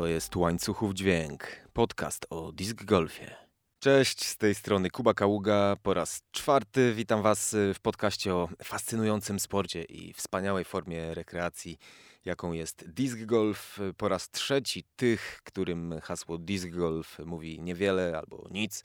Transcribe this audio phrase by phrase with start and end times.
[0.00, 3.34] To jest Łańcuchów Dźwięk, podcast o disc golfie.
[3.78, 6.94] Cześć, z tej strony Kuba Kaługa po raz czwarty.
[6.94, 11.78] Witam Was w podcaście o fascynującym sporcie i wspaniałej formie rekreacji,
[12.24, 13.78] jaką jest disc golf.
[13.96, 18.84] Po raz trzeci tych, którym hasło disc golf mówi niewiele albo nic.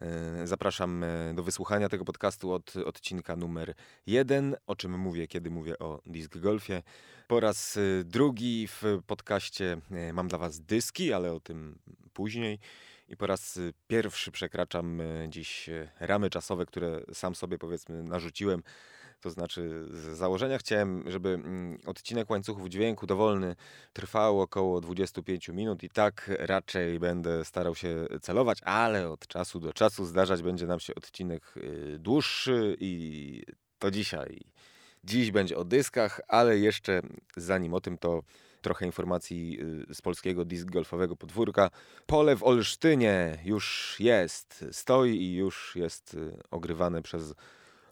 [0.00, 3.74] E, zapraszam e, do wysłuchania tego podcastu od odcinka numer
[4.06, 6.82] jeden, o czym mówię, kiedy mówię o disc golfie.
[7.28, 9.76] Po raz e, drugi w podcaście
[10.12, 11.78] mam dla Was dyski, ale o tym
[12.12, 12.58] później.
[13.08, 15.70] I po raz pierwszy przekraczam dziś
[16.00, 18.62] ramy czasowe, które sam sobie powiedzmy narzuciłem
[19.24, 23.56] to znaczy, z założenia chciałem, żeby mm, odcinek łańcuchów dźwięku dowolny
[23.92, 29.72] trwał około 25 minut i tak raczej będę starał się celować, ale od czasu do
[29.72, 33.42] czasu zdarzać będzie nam się odcinek y, dłuższy i
[33.78, 34.40] to dzisiaj.
[35.04, 37.00] Dziś będzie o dyskach, ale jeszcze
[37.36, 38.22] zanim o tym, to
[38.62, 39.58] trochę informacji
[39.90, 41.70] y, z polskiego disc golfowego podwórka.
[42.06, 47.34] Pole w Olsztynie już jest, stoi i już jest y, ogrywane przez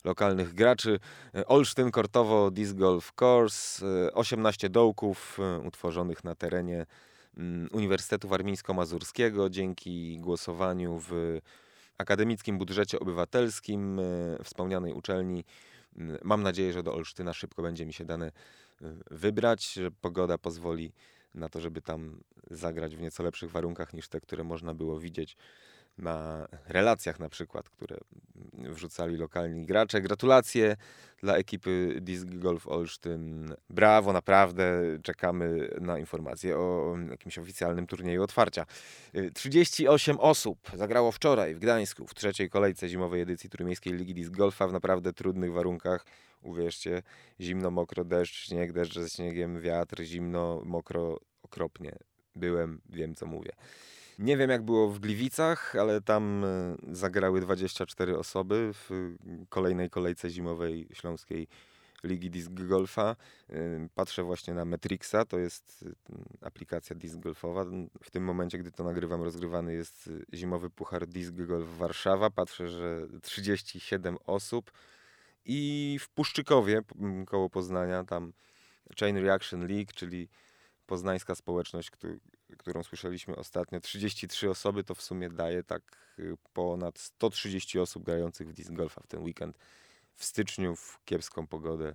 [0.05, 0.98] lokalnych graczy.
[1.47, 6.86] Olsztyn Kortowo Disc Golf Course, 18 dołków e, utworzonych na terenie
[7.36, 11.41] mm, Uniwersytetu Warmińsko-Mazurskiego dzięki głosowaniu w
[11.98, 14.03] akademickim budżecie obywatelskim e,
[14.45, 15.45] wspomnianej uczelni.
[15.97, 18.33] Mm, mam nadzieję, że do Olsztyna szybko będzie mi się dane e,
[19.11, 20.92] wybrać, że pogoda pozwoli
[21.34, 25.36] na to, żeby tam zagrać w nieco lepszych warunkach niż te, które można było widzieć
[25.98, 27.97] na relacjach na przykład, które
[28.55, 30.01] wrzucali lokalni gracze.
[30.01, 30.77] Gratulacje
[31.23, 33.55] dla ekipy Disc Golf Olsztyn.
[33.71, 38.67] Brawo, naprawdę czekamy na informacje o jakimś oficjalnym turnieju otwarcia.
[39.35, 44.69] 38 osób zagrało wczoraj w Gdańsku w trzeciej kolejce zimowej edycji Trójmiejskiej Ligi Disc Golfa
[44.69, 46.07] w naprawdę trudnych warunkach.
[46.42, 47.02] Uwierzcie,
[47.41, 51.98] zimno, mokro, deszcz, śnieg, deszcz ze śniegiem, wiatr, zimno, mokro, okropnie.
[52.36, 53.52] Byłem, wiem co mówię.
[54.22, 59.14] Nie wiem jak było w Gliwicach, ale tam e, zagrały 24 osoby w
[59.48, 61.48] kolejnej kolejce zimowej Śląskiej
[62.05, 63.16] Ligi Disc Golfa.
[63.50, 67.64] E, patrzę właśnie na Metrixa, to jest e, aplikacja disc golfowa.
[68.02, 72.30] W tym momencie, gdy to nagrywam, rozgrywany jest zimowy puchar Disc Golf Warszawa.
[72.30, 74.72] Patrzę, że 37 osób.
[75.44, 76.83] I w Puszczykowie,
[77.27, 78.33] koło Poznania, tam
[79.00, 80.28] Chain Reaction League, czyli
[80.86, 81.90] poznańska społeczność,
[82.58, 85.83] którą słyszeliśmy ostatnio, 33 osoby, to w sumie daje tak
[86.18, 89.58] y, ponad 130 osób grających w disc golfa w ten weekend.
[90.17, 91.95] W styczniu w kiepską pogodę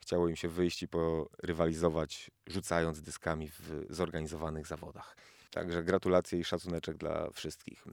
[0.00, 5.16] chciało im się wyjść i porywalizować, rzucając dyskami w zorganizowanych zawodach.
[5.50, 7.84] Także gratulacje i szacuneczek dla wszystkich.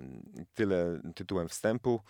[0.53, 2.01] Tyle tytułem wstępu.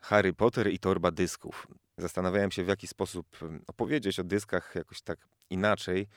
[0.00, 1.66] Harry Potter i torba dysków.
[1.98, 5.18] Zastanawiałem się, w jaki sposób opowiedzieć o dyskach jakoś tak
[5.50, 6.08] inaczej,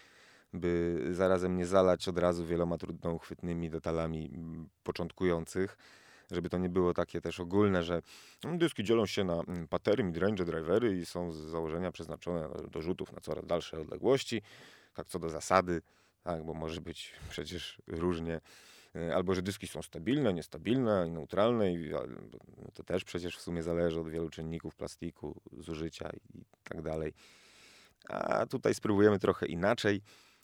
[0.54, 5.78] by zarazem nie zalać od razu wieloma trudno uchwytnymi detalami mm, początkujących,
[6.32, 8.02] żeby to nie było takie też ogólne, że
[8.44, 12.82] mm, dyski dzielą się na mm, patery, midrange, drivery i są z założenia przeznaczone do
[12.82, 14.42] rzutów na coraz dalsze odległości,
[14.94, 15.82] tak co do zasady,
[16.24, 18.42] tak, bo może być przecież różnie
[18.96, 21.90] e, albo że dyski są stabilne, niestabilne, neutralne i
[22.58, 27.14] no to też przecież w sumie zależy od wielu czynników plastiku, zużycia i tak dalej.
[28.10, 30.02] A tutaj spróbujemy trochę inaczej.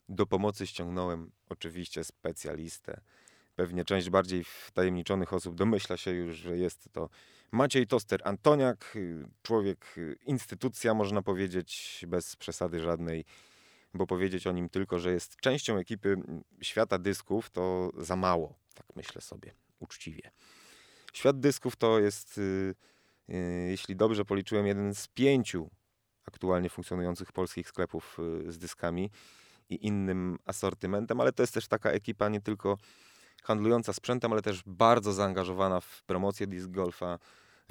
[0.10, 3.02] Do pomocy ściągnąłem oczywiście specjalistę.
[3.56, 7.10] Pewnie część bardziej wtajemniczonych osób domyśla się już, że jest to
[7.52, 8.98] Maciej Toster Antoniak,
[9.42, 13.26] człowiek, instytucja, można powiedzieć, bez przesady żadnej,
[13.94, 16.18] bo powiedzieć o nim tylko, że jest częścią ekipy
[16.62, 20.32] świata dysków, to za mało, tak myślę sobie uczciwie.
[21.14, 22.76] Świat dysków to jest, y,
[23.30, 25.70] y, jeśli dobrze policzyłem, jeden z pięciu
[26.26, 29.12] aktualnie funkcjonujących polskich sklepów y, z dyskami
[29.74, 32.78] i innym asortymentem, ale to jest też taka ekipa nie tylko
[33.44, 37.20] handlująca sprzętem, ale też bardzo zaangażowana w promocję disc golfa,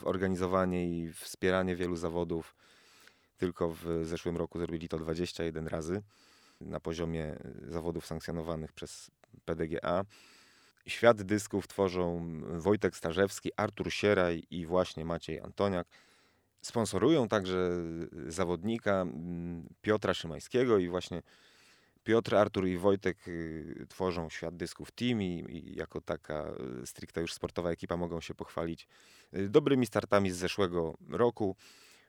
[0.00, 2.54] w organizowanie i wspieranie wielu zawodów.
[3.36, 6.02] Tylko w zeszłym roku zrobili to 21 razy
[6.60, 7.36] na poziomie
[7.68, 9.10] zawodów sankcjonowanych przez
[9.44, 10.04] PDGA.
[10.86, 12.22] Świat dysków tworzą
[12.58, 15.86] Wojtek Starzewski, Artur Sieraj i właśnie Maciej Antoniak.
[16.62, 17.70] Sponsorują także
[18.26, 21.22] zawodnika mm, Piotra Szymańskiego i właśnie
[22.04, 26.52] Piotr, Artur i Wojtek y, tworzą świat dysków team i, i, jako taka
[26.82, 28.88] y, stricte już sportowa ekipa mogą się pochwalić
[29.34, 31.56] y, dobrymi startami z zeszłego roku.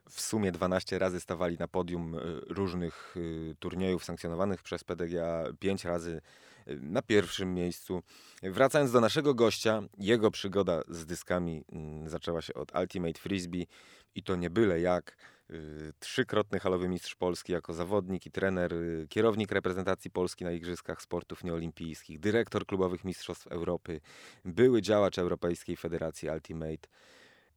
[0.10, 2.16] W sumie 12 razy stawali na podium
[2.48, 3.16] różnych
[3.60, 6.22] turniejów sankcjonowanych przez PDGA, 5 razy
[6.68, 8.04] na pierwszym miejscu.
[8.44, 13.68] Wracając do naszego gościa, jego przygoda z dyskami mm, zaczęła się od Ultimate Frisbee
[14.16, 15.18] i to nie byle jak.
[15.50, 21.02] Y, trzykrotny halowy mistrz Polski jako zawodnik i trener, y, kierownik reprezentacji Polski na Igrzyskach
[21.02, 24.02] Sportów Nieolimpijskich, dyrektor klubowych mistrzostw Europy,
[24.46, 26.88] były działacz Europejskiej Federacji Ultimate.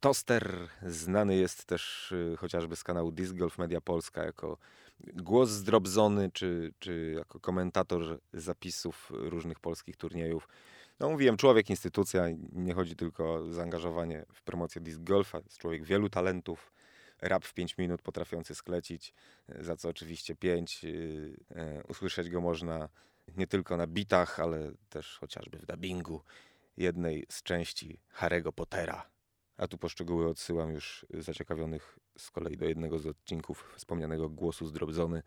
[0.00, 4.58] Toster znany jest też y, chociażby z kanału Disc Golf Media Polska jako
[5.00, 10.48] głos zdrobzony, czy, czy jako komentator zapisów różnych polskich turniejów.
[11.00, 15.84] No mówiłem, człowiek, instytucja, nie chodzi tylko o zaangażowanie w promocję disc golfa, jest człowiek
[15.84, 16.72] wielu talentów,
[17.20, 19.14] rap w 5 minut potrafiący sklecić,
[19.48, 20.84] za co oczywiście 5.
[20.84, 22.88] Yy, yy, usłyszeć go można
[23.36, 26.22] nie tylko na bitach, ale też chociażby w dubbingu
[26.76, 29.10] jednej z części Harry'ego Pottera.
[29.56, 35.22] A tu poszczegóły odsyłam już zaciekawionych z kolei do jednego z odcinków wspomnianego głosu zdrobzony.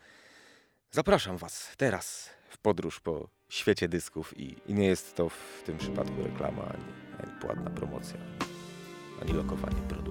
[0.92, 5.77] Zapraszam Was teraz w podróż po świecie dysków i, i nie jest to w tym
[5.77, 6.83] przypadku reklama, ani,
[7.24, 8.18] ani płatna promocja,
[9.21, 10.08] ani lokowanie produktu.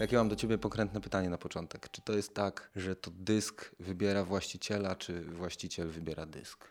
[0.00, 1.88] Jakie mam do Ciebie pokrętne pytanie na początek.
[1.90, 6.68] Czy to jest tak, że to dysk wybiera właściciela, czy właściciel wybiera dysk?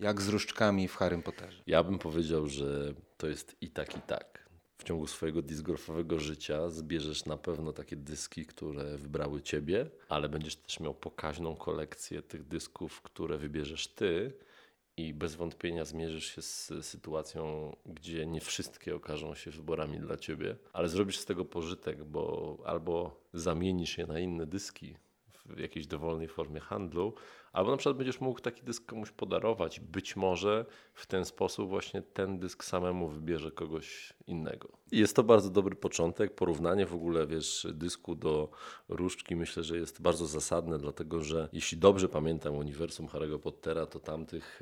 [0.00, 1.62] Jak z różdżkami w Harrym Potterze?
[1.66, 4.48] Ja bym powiedział, że to jest i tak, i tak.
[4.78, 10.56] W ciągu swojego discgolfowego życia zbierzesz na pewno takie dyski, które wybrały ciebie, ale będziesz
[10.56, 14.32] też miał pokaźną kolekcję tych dysków, które wybierzesz ty
[15.06, 20.56] i bez wątpienia zmierzysz się z sytuacją, gdzie nie wszystkie okażą się wyborami dla ciebie,
[20.72, 24.96] ale zrobisz z tego pożytek, bo albo zamienisz je na inne dyski
[25.54, 27.14] w jakiejś dowolnej formie handlu,
[27.52, 29.80] Albo na przykład będziesz mógł taki dysk komuś podarować.
[29.80, 34.68] Być może w ten sposób właśnie ten dysk samemu wybierze kogoś innego.
[34.92, 36.34] Jest to bardzo dobry początek.
[36.34, 38.50] Porównanie w ogóle, wiesz, dysku do
[38.88, 44.00] różdżki myślę, że jest bardzo zasadne, dlatego że jeśli dobrze pamiętam uniwersum Harry'ego Pottera, to
[44.00, 44.60] tamtych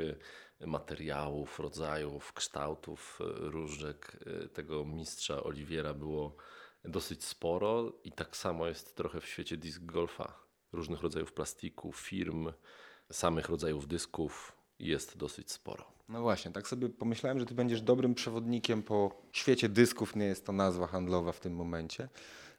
[0.60, 6.36] e, materiałów, rodzajów, kształtów e, różdżek e, tego mistrza Oliwiera było
[6.84, 12.52] dosyć sporo i tak samo jest trochę w świecie disc golfa różnych rodzajów plastiku, firm,
[13.12, 15.84] samych rodzajów dysków jest dosyć sporo.
[16.08, 20.46] No właśnie, tak sobie pomyślałem, że ty będziesz dobrym przewodnikiem po świecie dysków, nie jest
[20.46, 22.08] to nazwa handlowa w tym momencie.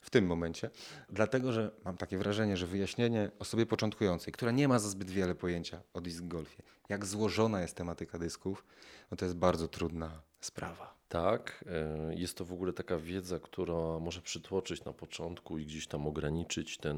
[0.01, 0.69] W tym momencie,
[1.09, 5.35] dlatego że mam takie wrażenie, że wyjaśnienie osobie początkującej, która nie ma za zbyt wiele
[5.35, 8.65] pojęcia o disc golfie, jak złożona jest tematyka dysków,
[9.11, 11.00] no to jest bardzo trudna sprawa.
[11.11, 15.87] Tak, e, jest to w ogóle taka wiedza, która może przytłoczyć na początku i gdzieś
[15.87, 16.97] tam ograniczyć ten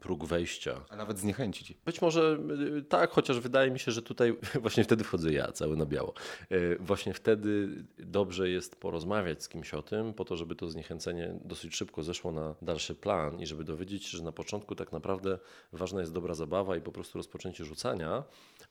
[0.00, 0.84] próg wejścia.
[0.90, 1.74] A nawet zniechęcić.
[1.84, 2.38] Być może
[2.78, 6.14] e, tak, chociaż wydaje mi się, że tutaj właśnie wtedy wchodzę ja, cały na biało.
[6.50, 7.68] E, właśnie wtedy
[7.98, 12.32] dobrze jest porozmawiać z kimś o tym, po to, żeby to zniechęcenie dosyć szybko zeszło
[12.32, 15.38] na dalszy plan i żeby dowiedzieć się, że na początku tak naprawdę
[15.72, 18.24] ważna jest dobra zabawa i po prostu rozpoczęcie rzucania,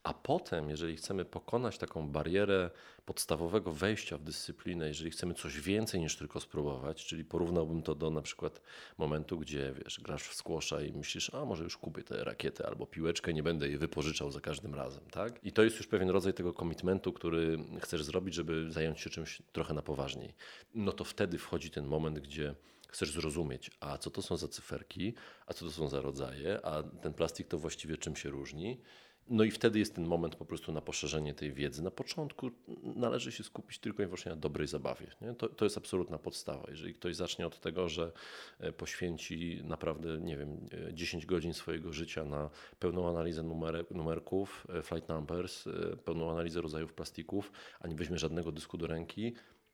[0.04, 2.70] a potem, jeżeli chcemy pokonać taką barierę
[3.06, 8.10] podstawowego wejścia w dyscyplinę, jeżeli chcemy coś więcej niż tylko spróbować, czyli porównałbym to do
[8.10, 8.62] na przykład
[8.98, 12.88] momentu, gdzie wiesz, grasz w skłosza i myślisz, a może już kupię tę rakietę albo
[12.88, 15.40] piłeczkę, nie będę jej wypożyczał za każdym razem, tak?
[15.44, 19.42] I to jest już pewien rodzaj tego komitmentu, który chcesz zrobić, żeby zająć się czymś
[19.52, 20.34] trochę na poważniej.
[20.76, 22.56] No to wtedy wchodzi ten moment, gdzie
[22.90, 25.14] chcesz zrozumieć, a co to są za cyferki,
[25.48, 28.82] a co to są za rodzaje, a ten plastik to właściwie czym się różni
[29.28, 31.84] no i wtedy jest ten moment po prostu na poszerzenie tej wiedzy.
[31.84, 32.52] Na początku
[32.84, 35.08] należy się skupić tylko i wyłącznie na dobrej zabawie.
[35.22, 35.34] Nie?
[35.34, 36.64] To, to jest absolutna podstawa.
[36.70, 38.12] Jeżeli ktoś zacznie od tego, że
[38.60, 42.50] e, poświęci naprawdę, nie wiem, 10 e, godzin swojego życia na
[42.80, 45.66] pełną analizę numerek, numerków, e, flight numbers,
[46.06, 49.34] pełną analizę rodzajów plastików, a nie weźmie żadnego dysku do ręki,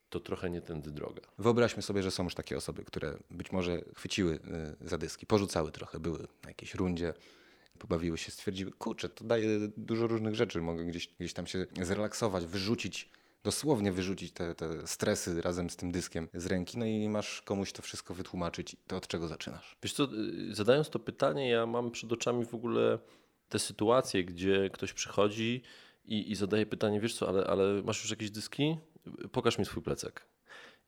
[0.10, 1.22] to trochę nie tędy droga.
[1.38, 4.40] Wyobraźmy sobie, że są już takie osoby, które być może chwyciły
[4.82, 7.14] za dyski, porzucały trochę, były na jakiejś rundzie,
[7.80, 12.46] pobawiły się, stwierdziły, kurczę, to daje dużo różnych rzeczy, mogę gdzieś, gdzieś tam się zrelaksować,
[12.46, 13.10] wyrzucić
[13.44, 17.72] dosłownie wyrzucić te, te, stresy razem z tym dyskiem z ręki, no i masz komuś
[17.72, 19.78] to wszystko wytłumaczyć, to od czego zaczynasz?
[19.84, 23.00] Wiesz co, y, zadając to pytanie, ja mam przed oczami w ogóle
[23.50, 25.62] te sytuacje, gdzie ktoś przychodzi
[26.06, 28.78] i, i zadaje pytanie, wiesz co, ale, ale masz już jakieś dyski?
[29.32, 30.26] Pokaż mi swój plecak.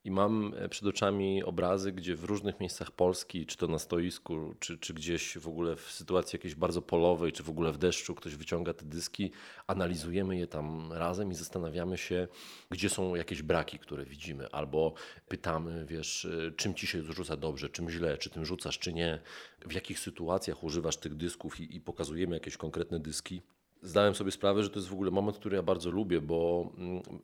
[0.03, 4.55] I mam e, przed oczami obrazy, gdzie w różnych miejscach Polski, czy to na stoisku,
[4.59, 8.15] czy, czy gdzieś w ogóle w sytuacji jakiejś bardzo polowej, czy w ogóle w deszczu,
[8.15, 9.31] ktoś wyciąga te dyski,
[9.67, 12.27] analizujemy je tam razem i zastanawiamy się,
[12.69, 14.93] gdzie są jakieś braki, które widzimy, albo
[15.27, 19.21] pytamy, wiesz, e, czym ci się rzuca dobrze, czym źle, czy tym rzucasz, czy nie,
[19.65, 23.41] w jakich sytuacjach używasz tych dysków i, i pokazujemy jakieś konkretne dyski
[23.81, 26.69] zdałem sobie sprawę, że to jest w ogóle moment, który ja bardzo lubię, bo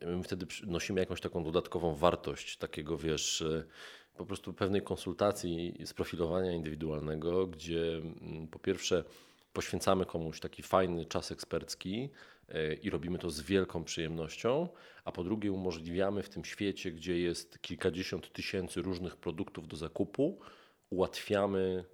[0.01, 3.63] mm, wtedy nosimy jakąś taką dodatkową wartość, takiego wiesz, e,
[4.17, 9.03] po prostu pewnej konsultacji, sprofilowania indywidualnego, gdzie mm, po pierwsze
[9.53, 12.09] poświęcamy komuś taki fajny czas ekspercki,
[12.49, 14.67] e, i robimy to z wielką przyjemnością,
[15.05, 20.39] a po drugie umożliwiamy w tym świecie, gdzie jest kilkadziesiąt tysięcy różnych produktów do zakupu,
[20.89, 21.85] ułatwiamy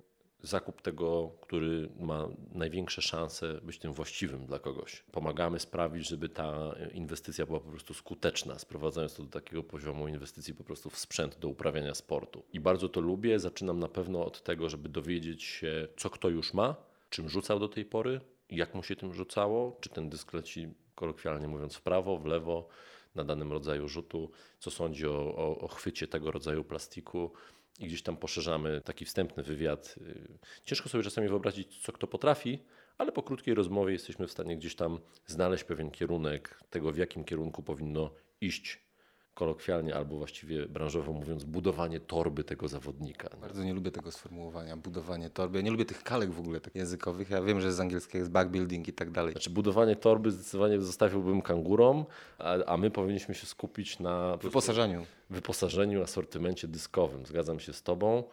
[0.44, 5.04] zakup tego, który ma największe szanse być tym właściwym dla kogoś.
[5.12, 10.54] Pomagamy sprawić, żeby ta inwestycja była po prostu skuteczna, sprowadzając to do takiego poziomu inwestycji
[10.54, 12.44] po prostu w sprzęt do uprawiania sportu.
[12.54, 13.40] I bardzo to lubię.
[13.40, 16.76] Zaczynam na pewno od tego, żeby dowiedzieć się, co kto już ma,
[17.10, 21.48] czym rzucał do tej pory, jak mu się tym rzucało, czy ten dysk leci kolokwialnie
[21.48, 22.68] mówiąc w prawo, w lewo
[23.16, 27.32] na danym rodzaju rzutu, co sądzi o, o, o chwycie tego rodzaju plastiku
[27.80, 29.96] i gdzieś tam poszerzamy taki wstępny wywiad.
[30.66, 32.60] Ciężko sobie czasami wyobrazić, co kto potrafi,
[32.98, 37.24] ale po krótkiej rozmowie jesteśmy w stanie gdzieś tam znaleźć pewien kierunek tego, w jakim
[37.24, 38.83] kierunku powinno iść
[39.34, 43.30] kolokwialnie albo właściwie branżowo mówiąc, budowanie torby tego zawodnika.
[43.42, 45.58] Bardzo nie lubię tego sformułowania, budowanie torby.
[45.58, 47.30] Ja nie lubię tych kalek w ogóle tak językowych.
[47.30, 49.32] Ja wiem, że z angielskiego jest backbuilding i tak dalej.
[49.32, 52.06] Znaczy budowanie torby zdecydowanie zostawiłbym kangurom,
[52.38, 55.06] a, a my powinniśmy się skupić na wyposażeniu.
[55.30, 57.26] Wyposażeniu, asortymencie dyskowym.
[57.26, 58.24] Zgadzam się z Tobą.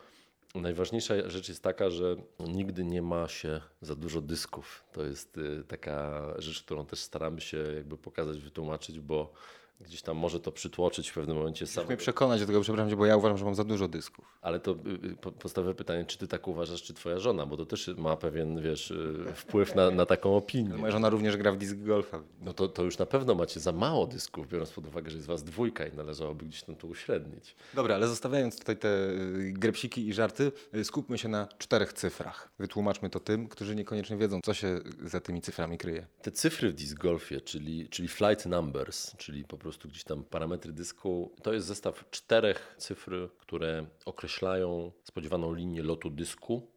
[0.55, 4.85] Najważniejsza rzecz jest taka, że nigdy nie ma się za dużo dysków.
[4.93, 9.33] To jest y, taka rzecz, którą też staramy się jakby pokazać, wytłumaczyć, bo
[9.81, 11.87] gdzieś tam może to przytłoczyć w pewnym momencie sam.
[11.87, 14.39] mnie przekonać do tego, przepraszam, bo ja uważam, że mam za dużo dysków.
[14.43, 17.67] Ale to y, y, podstawowe pytanie, czy ty tak uważasz, czy twoja żona, bo to
[17.67, 20.77] też ma pewien, wiesz, y, wpływ na, na taką opinię.
[20.77, 22.23] Moja żona również gra w disk golfa.
[22.41, 25.29] No to, to już na pewno macie za mało dysków, biorąc pod uwagę, że jest
[25.29, 27.55] was dwójka i należałoby gdzieś tam to uśrednić.
[27.75, 29.09] Dobra, ale zostawiając tutaj te
[29.53, 30.53] grepsiki i żarty,
[30.85, 32.51] skupmy się na czterech cyfrach.
[32.59, 36.07] Wytłumaczmy to tym, którzy niekoniecznie wiedzą, co się za tymi cyframi kryje.
[36.23, 40.73] Te cyfry w disk golfie, czyli, czyli flight numbers, czyli po prostu gdzieś tam parametry
[40.73, 46.71] dysku, to jest zestaw czterech cyfr, które określają spodziewaną linię lotu dysku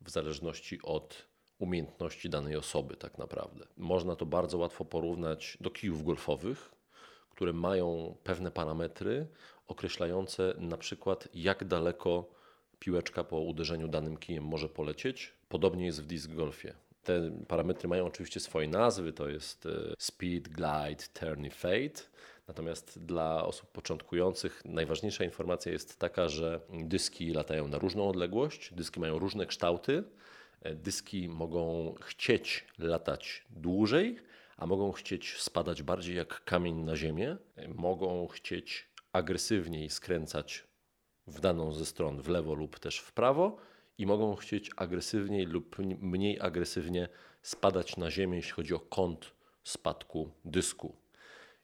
[0.00, 3.66] w zależności od umiejętności danej osoby, tak naprawdę.
[3.76, 6.70] Można to bardzo łatwo porównać do kijów golfowych,
[7.30, 9.26] które mają pewne parametry
[9.66, 12.30] określające na przykład, jak daleko
[12.78, 15.32] piłeczka po uderzeniu danym kijem może polecieć.
[15.48, 16.74] Podobnie jest w disc golfie.
[17.02, 22.00] Te parametry mają oczywiście swoje nazwy, to jest e, speed, glide, turn i fade.
[22.50, 29.00] Natomiast dla osób początkujących najważniejsza informacja jest taka, że dyski latają na różną odległość, dyski
[29.00, 30.04] mają różne kształty,
[30.62, 34.16] e, dyski mogą chcieć latać dłużej,
[34.56, 40.64] a mogą chcieć spadać bardziej jak kamień na ziemię, e, mogą chcieć agresywniej skręcać
[41.26, 43.56] w daną ze stron w lewo lub też w prawo
[43.98, 47.08] i mogą chcieć agresywniej lub mniej agresywnie
[47.42, 49.32] spadać na ziemię, jeśli chodzi o kąt
[49.64, 51.09] spadku dysku.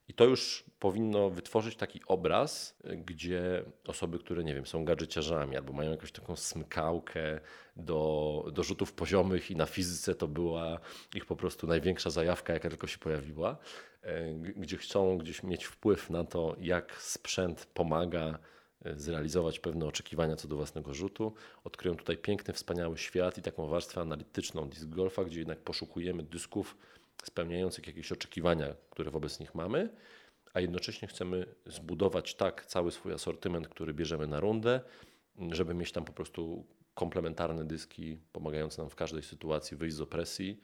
[0.08, 5.72] I to już powinno wytworzyć taki obraz, gdzie osoby, które nie wiem, są gadżeciarzami albo
[5.72, 7.40] mają jakąś taką smykałkę
[7.76, 10.80] do, do rzutów poziomych i na fizyce to była
[11.14, 13.56] ich po prostu największa zajawka, jaka tylko się pojawiła,
[14.02, 18.38] e, gdzie chcą gdzieś mieć wpływ na to, jak sprzęt pomaga
[18.84, 21.34] e, zrealizować pewne oczekiwania co do własnego rzutu.
[21.64, 26.76] Odkryją tutaj piękny, wspaniały świat i taką warstwę analityczną disc golfa, gdzie jednak poszukujemy dysków
[27.24, 29.88] spełniających jakieś oczekiwania, które wobec nich mamy,
[30.54, 34.80] a jednocześnie chcemy zbudować tak cały swój asortyment, który bierzemy na rundę,
[35.50, 40.60] żeby mieć tam po prostu komplementarne dyski pomagające nam w każdej sytuacji wyjść z opresji.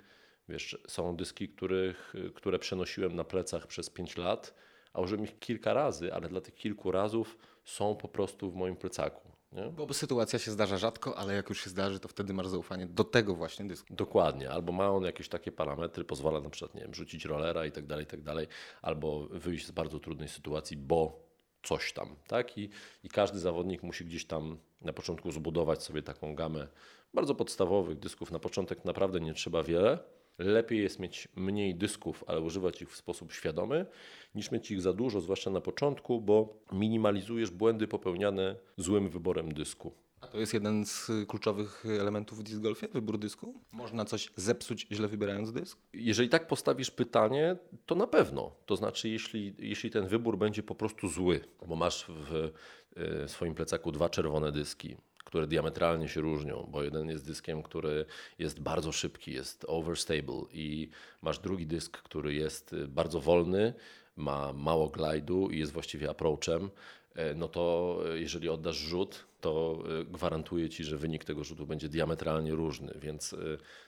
[0.48, 4.54] Wiesz, są dyski, których, które przenosiłem na plecach przez 5 lat,
[4.92, 8.76] a użyłem ich kilka razy, ale dla tych kilku razów są po prostu w moim
[8.76, 9.32] plecaku.
[9.52, 9.70] Nie?
[9.70, 13.04] Bo sytuacja się zdarza rzadko, ale jak już się zdarzy, to wtedy masz zaufanie do
[13.04, 13.94] tego właśnie dysku.
[13.94, 17.72] Dokładnie, albo ma on jakieś takie parametry, pozwala na przykład, nie wiem, rzucić rollera i
[17.72, 18.46] tak dalej, i tak dalej,
[18.82, 21.22] albo wyjść z bardzo trudnej sytuacji, bo
[21.62, 22.58] coś tam, tak?
[22.58, 22.70] I,
[23.04, 26.68] I każdy zawodnik musi gdzieś tam na początku zbudować sobie taką gamę
[27.14, 28.30] bardzo podstawowych dysków.
[28.30, 29.98] Na początek naprawdę nie trzeba wiele,
[30.44, 33.86] Lepiej jest mieć mniej dysków, ale używać ich w sposób świadomy,
[34.34, 39.92] niż mieć ich za dużo, zwłaszcza na początku, bo minimalizujesz błędy popełniane złym wyborem dysku.
[40.22, 43.54] A to jest jeden z kluczowych elementów w disc golfie, wybór dysku?
[43.72, 45.78] Można coś zepsuć źle wybierając dysk?
[45.92, 47.56] Jeżeli tak postawisz pytanie,
[47.86, 48.52] to na pewno.
[48.66, 52.52] To znaczy, jeśli, jeśli ten wybór będzie po prostu zły, bo masz w
[52.96, 58.04] e, swoim plecaku dwa czerwone dyski, które diametralnie się różnią, bo jeden jest dyskiem, który
[58.38, 60.88] jest bardzo szybki, jest overstable i
[61.22, 63.74] masz drugi dysk, który jest y, bardzo wolny,
[64.16, 66.70] ma mało glidu i jest właściwie approachem,
[67.14, 71.66] e, no to y, jeżeli oddasz rzut, to y, gwarantuję Ci, że wynik tego rzutu
[71.66, 73.34] będzie diametralnie różny, więc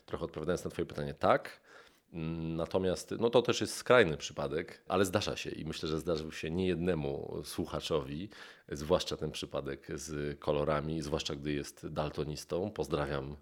[0.07, 1.61] trochę odpowiadając na Twoje pytanie, tak,
[2.57, 6.51] Natomiast no to też jest skrajny przypadek, ale zdarza się i myślę, że zdarzył się
[6.51, 8.29] niejednemu słuchaczowi,
[8.69, 12.71] zwłaszcza ten przypadek z kolorami, zwłaszcza gdy jest daltonistą.
[12.71, 13.37] Pozdrawiam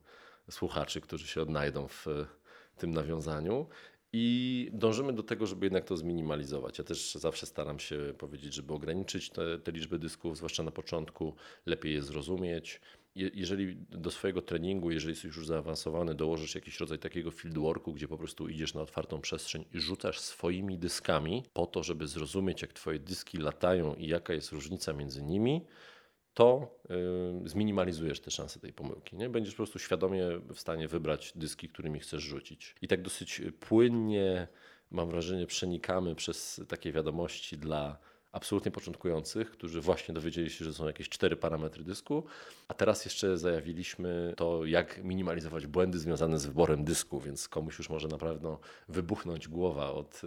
[0.51, 2.07] słuchaczy, którzy się odnajdą w
[2.77, 3.67] tym nawiązaniu.
[4.13, 6.79] I dążymy do tego, żeby jednak to zminimalizować.
[6.79, 11.35] Ja też zawsze staram się powiedzieć, żeby ograniczyć te, te liczby dysków, zwłaszcza na początku,
[11.67, 12.81] lepiej je zrozumieć.
[13.15, 18.19] Jeżeli do swojego treningu, jeżeli jesteś już zaawansowany, dołożysz jakiś rodzaj takiego fieldworku, gdzie po
[18.19, 22.99] prostu idziesz na otwartą przestrzeń i rzucasz swoimi dyskami po to, żeby zrozumieć, jak twoje
[22.99, 25.67] dyski latają i jaka jest różnica między nimi,
[26.35, 26.79] to
[27.45, 29.17] y, zminimalizujesz te szanse tej pomyłki.
[29.17, 29.29] Nie?
[29.29, 32.75] Będziesz po prostu świadomie w stanie wybrać dyski, którymi chcesz rzucić.
[32.83, 34.49] I tak dosyć płynnie,
[34.91, 37.99] mam wrażenie, przenikamy przez takie wiadomości dla
[38.33, 42.25] absolutnie początkujących, którzy właśnie dowiedzieli się, że są jakieś cztery parametry dysku,
[42.69, 47.91] a teraz jeszcze zajawiliśmy to, jak minimalizować błędy związane z wyborem dysku, więc komuś już
[47.91, 48.57] może naprawdę
[48.89, 50.23] wybuchnąć głowa od,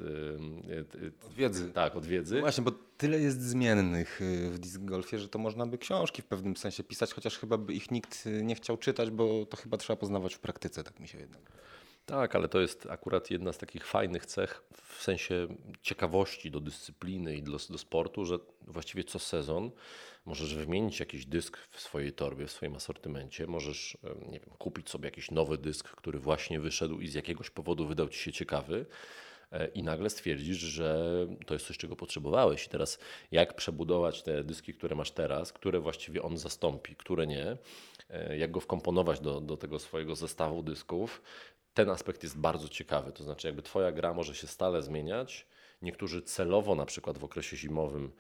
[1.25, 1.71] od wiedzy.
[1.71, 2.39] Tak, od wiedzy.
[2.39, 6.25] Właśnie, bo tyle jest zmiennych y, w disc golfie, że to można by książki w
[6.25, 9.77] pewnym sensie pisać, chociaż chyba by ich nikt y, nie chciał czytać, bo to chyba
[9.77, 11.45] trzeba poznawać w praktyce, tak mi się wydaje.
[12.05, 15.47] Tak, ale to jest akurat jedna z takich fajnych cech w sensie
[15.81, 19.71] ciekawości do dyscypliny i do, do sportu, że właściwie co sezon
[20.25, 23.47] możesz wymienić jakiś dysk w swojej torbie, w swoim asortymencie.
[23.47, 27.87] Możesz nie wiem, kupić sobie jakiś nowy dysk, który właśnie wyszedł i z jakiegoś powodu
[27.87, 28.85] wydał ci się ciekawy
[29.51, 31.07] e, i nagle stwierdzisz, że
[31.45, 32.65] to jest coś, czego potrzebowałeś.
[32.65, 32.99] I teraz
[33.31, 37.57] jak przebudować te dyski, które masz teraz, które właściwie on zastąpi, które nie,
[38.09, 41.21] e, jak go wkomponować do, do tego swojego zestawu dysków,
[41.75, 43.11] ten aspekt jest bardzo ciekawy.
[43.11, 45.47] To znaczy, jakby Twoja gra może się stale zmieniać.
[45.81, 48.11] Niektórzy celowo, na przykład w okresie zimowym,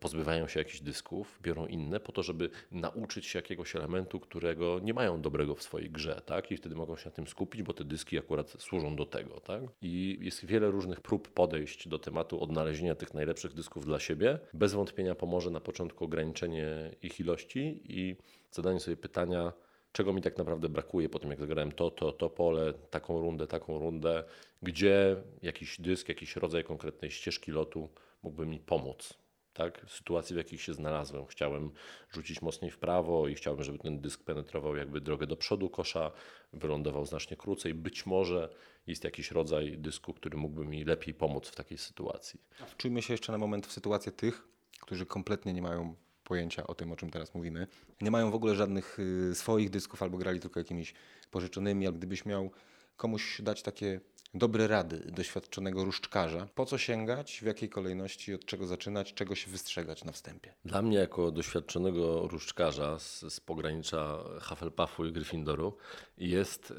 [0.00, 4.94] pozbywają się jakichś dysków, biorą inne po to, żeby nauczyć się jakiegoś elementu, którego nie
[4.94, 6.50] mają dobrego w swojej grze, tak?
[6.50, 9.62] I wtedy mogą się na tym skupić, bo te dyski akurat służą do tego, tak?
[9.82, 14.38] I jest wiele różnych prób podejść do tematu odnalezienia tych najlepszych dysków dla siebie.
[14.54, 18.16] Bez wątpienia pomoże na początku ograniczenie ich ilości i
[18.50, 19.52] zadanie sobie pytania,
[19.98, 23.46] czego mi tak naprawdę brakuje po tym, jak zagrałem to, to, to pole, taką rundę,
[23.46, 24.24] taką rundę,
[24.62, 27.88] gdzie jakiś dysk, jakiś rodzaj konkretnej ścieżki lotu
[28.22, 29.14] mógłby mi pomóc.
[29.52, 29.86] Tak?
[29.88, 31.26] Sytuacji, w jakich się znalazłem.
[31.26, 31.70] Chciałem
[32.10, 36.10] rzucić mocniej w prawo i chciałem, żeby ten dysk penetrował jakby drogę do przodu kosza,
[36.52, 37.74] wylądował znacznie krócej.
[37.74, 38.48] Być może
[38.86, 42.40] jest jakiś rodzaj dysku, który mógłby mi lepiej pomóc w takiej sytuacji.
[42.66, 44.48] Wczujmy się jeszcze na moment w sytuację tych,
[44.80, 45.96] którzy kompletnie nie mają
[46.28, 47.66] pojęcia o tym, o czym teraz mówimy.
[48.00, 48.98] Nie mają w ogóle żadnych
[49.30, 50.94] y, swoich dysków albo grali tylko jakimiś
[51.30, 52.50] pożyczonymi, ale gdybyś miał
[52.96, 54.00] komuś dać takie
[54.34, 59.50] dobre rady doświadczonego różdżkarza, po co sięgać, w jakiej kolejności, od czego zaczynać, czego się
[59.50, 60.54] wystrzegać na wstępie?
[60.64, 65.76] Dla mnie jako doświadczonego różdżkarza z, z pogranicza Hufflepuffu i Gryffindoru
[66.18, 66.70] jest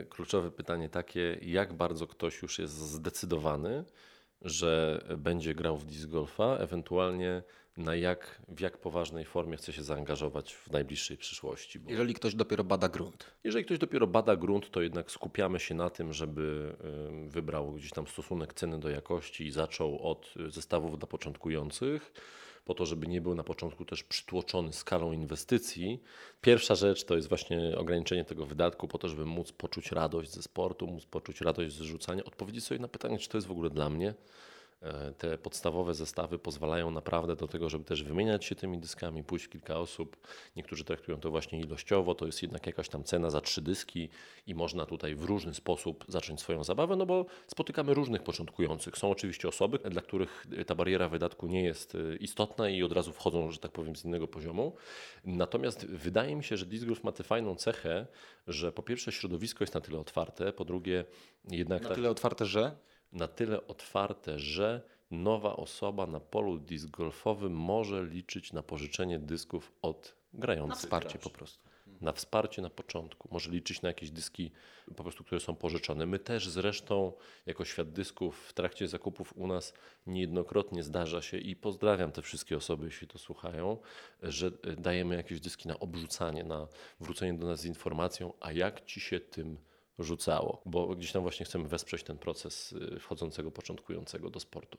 [0.00, 3.84] e, kluczowe pytanie takie, jak bardzo ktoś już jest zdecydowany,
[4.42, 7.42] że będzie grał w disc golfa, ewentualnie
[7.76, 11.78] na jak, w jak poważnej formie chce się zaangażować w najbliższej przyszłości.
[11.80, 13.30] Bo jeżeli ktoś dopiero bada grunt.
[13.44, 16.76] Jeżeli ktoś dopiero bada grunt, to jednak skupiamy się na tym, żeby
[17.28, 22.12] wybrał gdzieś tam stosunek ceny do jakości i zaczął od zestawów dla początkujących
[22.66, 26.02] po to, żeby nie był na początku też przytłoczony skalą inwestycji.
[26.40, 30.42] Pierwsza rzecz to jest właśnie ograniczenie tego wydatku po to, żeby móc poczuć radość ze
[30.42, 33.70] sportu, móc poczuć radość z rzucania, odpowiedzieć sobie na pytanie, czy to jest w ogóle
[33.70, 34.14] dla mnie.
[34.82, 39.48] E, te podstawowe zestawy pozwalają naprawdę do tego, żeby też wymieniać się tymi dyskami, pójść
[39.48, 40.16] kilka osób.
[40.56, 44.08] Niektórzy traktują to właśnie ilościowo, to jest jednak jakaś tam cena za trzy dyski
[44.46, 48.98] i można tutaj w różny sposób zacząć swoją zabawę, no bo spotykamy różnych początkujących.
[48.98, 53.12] Są oczywiście osoby, dla których ta bariera wydatku nie jest e, istotna i od razu
[53.12, 54.76] wchodzą, że tak powiem, z innego poziomu.
[55.24, 58.06] Natomiast wydaje mi się, że Disc ma tę fajną cechę,
[58.46, 61.04] że po pierwsze środowisko jest na tyle otwarte, po drugie
[61.50, 61.82] jednak...
[61.82, 62.76] Na tyle otwarte, że?
[63.16, 69.72] Na tyle otwarte, że nowa osoba na polu disc golfowym może liczyć na pożyczenie dysków
[69.82, 70.68] od grających.
[70.68, 71.66] Na wsparcie po prostu.
[72.00, 73.28] Na wsparcie na początku.
[73.32, 74.50] Może liczyć na jakieś dyski,
[74.96, 76.06] po prostu, które są pożyczone.
[76.06, 77.12] My też zresztą,
[77.46, 79.72] jako świat dysków, w trakcie zakupów u nas
[80.06, 83.78] niejednokrotnie zdarza się i pozdrawiam te wszystkie osoby, jeśli to słuchają,
[84.22, 86.68] że dajemy jakieś dyski na obrzucanie, na
[87.00, 89.58] wrócenie do nas z informacją, a jak ci się tym
[89.98, 94.78] rzucało, bo gdzieś tam właśnie chcemy wesprzeć ten proces y, wchodzącego, początkującego do sportu.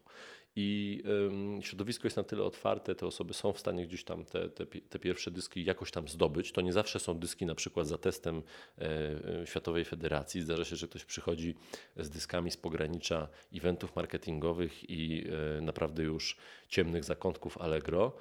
[0.56, 4.50] I ym, środowisko jest na tyle otwarte, te osoby są w stanie gdzieś tam te,
[4.50, 6.52] te, te, pierwsze dyski jakoś tam zdobyć.
[6.52, 8.44] To nie zawsze są dyski na przykład za testem
[8.78, 10.42] e, Światowej Federacji.
[10.42, 11.56] Zdarza się, że ktoś przychodzi
[11.96, 15.28] z dyskami z pogranicza eventów marketingowych i
[15.58, 18.14] e, naprawdę już ciemnych zakątków Allegro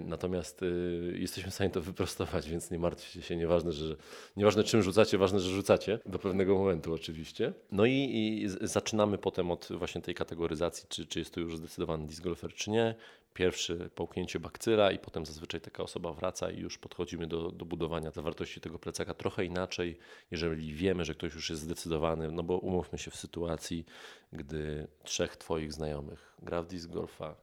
[0.00, 3.96] natomiast y, jesteśmy w stanie to wyprostować, więc nie martwcie się, nieważne, że,
[4.36, 7.52] nieważne czym rzucacie, ważne, że rzucacie, do pewnego momentu oczywiście.
[7.72, 12.06] No i, i zaczynamy potem od właśnie tej kategoryzacji, czy, czy jest to już zdecydowany
[12.06, 12.94] disc golfer, czy nie.
[13.34, 18.10] pierwsze połknięcie bakcyla i potem zazwyczaj taka osoba wraca i już podchodzimy do, do budowania
[18.10, 19.98] zawartości tego plecaka trochę inaczej,
[20.30, 23.84] jeżeli wiemy, że ktoś już jest zdecydowany, no bo umówmy się w sytuacji,
[24.32, 27.34] gdy trzech Twoich znajomych gra w disc golfa,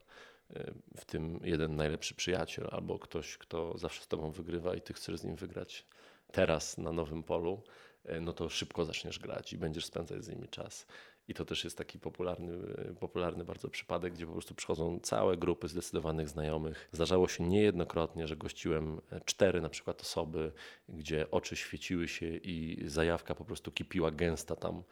[0.97, 5.19] w tym jeden najlepszy przyjaciel albo ktoś, kto zawsze z Tobą wygrywa i Ty chcesz
[5.19, 5.85] z nim wygrać
[6.31, 7.63] teraz na nowym polu,
[8.09, 10.85] y, no to szybko zaczniesz grać i będziesz spędzać z nimi czas.
[11.31, 12.57] I to też jest taki popularny,
[12.99, 16.89] popularny bardzo przypadek, gdzie po prostu przychodzą całe grupy zdecydowanych znajomych.
[16.91, 20.51] Zdarzało się niejednokrotnie, że gościłem cztery na przykład osoby,
[20.89, 24.83] gdzie oczy świeciły się i zajawka po prostu kipiła gęsta tam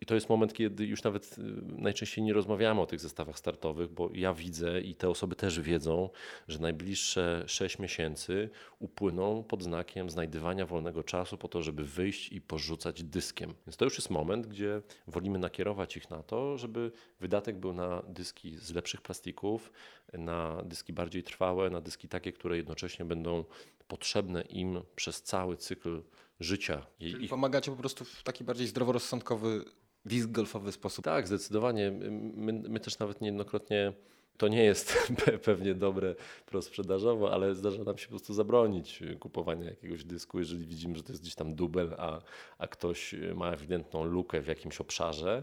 [0.00, 3.92] i to jest moment, kiedy już nawet y, najczęściej nie rozmawiamy o tych zestawach startowych,
[3.92, 6.10] bo ja widzę i te osoby też wiedzą,
[6.48, 12.40] że najbliższe 6 miesięcy upłyną pod znakiem znajdywania wolnego czasu po to, żeby wyjść i
[12.40, 13.54] porzucać dyskiem.
[13.66, 18.02] Więc to już jest moment, gdzie wolimy nakierować ich na to, żeby wydatek był na
[18.08, 19.72] dyski z lepszych plastików,
[20.12, 23.44] na dyski bardziej trwałe, na dyski takie, które jednocześnie będą
[23.88, 26.02] potrzebne im przez cały cykl
[26.40, 26.86] życia.
[26.98, 27.30] Czyli ich...
[27.30, 29.64] pomagacie po prostu w taki bardziej zdroworozsądkowy
[30.04, 31.04] disc golfowy sposób.
[31.04, 31.90] Tak, zdecydowanie.
[31.90, 33.92] My, my też nawet niejednokrotnie
[34.38, 35.12] to nie jest
[35.44, 36.14] pewnie dobre
[36.46, 41.12] prosprzedażowo, ale zdarza nam się po prostu zabronić kupowania jakiegoś dysku, jeżeli widzimy, że to
[41.12, 42.20] jest gdzieś tam dubel, a,
[42.58, 45.42] a ktoś ma ewidentną lukę w jakimś obszarze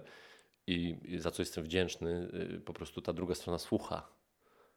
[0.67, 4.15] i, za co jestem wdzięczny, y, po prostu ta druga strona słucha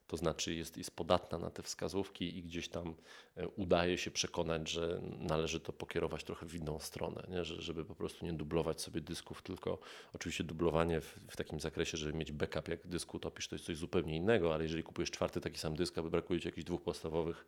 [0.09, 2.95] to znaczy jest, jest podatna na te wskazówki i gdzieś tam
[3.35, 7.45] e, udaje się przekonać, że należy to pokierować trochę w inną stronę, nie?
[7.45, 9.79] Że, żeby po prostu nie dublować sobie dysków, tylko
[10.13, 13.77] oczywiście dublowanie w, w, takim zakresie, żeby mieć backup, jak dysku topisz, to jest coś
[13.77, 17.45] zupełnie innego, ale jeżeli kupujesz czwarty taki sam dysk, a brakuje ci jakichś dwóch podstawowych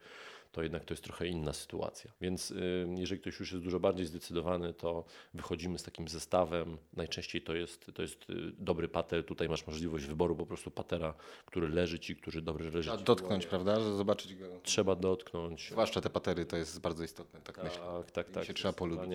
[0.52, 2.12] to jednak to jest trochę inna sytuacja.
[2.22, 6.78] Więc y, jeżeli ktoś już jest dużo bardziej zdecydowany, to wychodzimy z takim zestawem.
[6.94, 9.26] Najczęściej to jest, to jest y, dobry pater.
[9.26, 11.14] Tutaj masz możliwość wyboru po prostu patera,
[11.46, 12.90] który leży ci, który dobrze leży.
[12.90, 13.80] Trzeba dotknąć, prawda?
[13.80, 14.60] Zobaczyć go.
[14.64, 15.70] Trzeba dotknąć.
[15.72, 17.84] Zwłaszcza te patery to jest bardzo istotne, tak, tak myślę.
[18.14, 18.46] Tak, tak.
[18.46, 19.12] się trzeba polubić.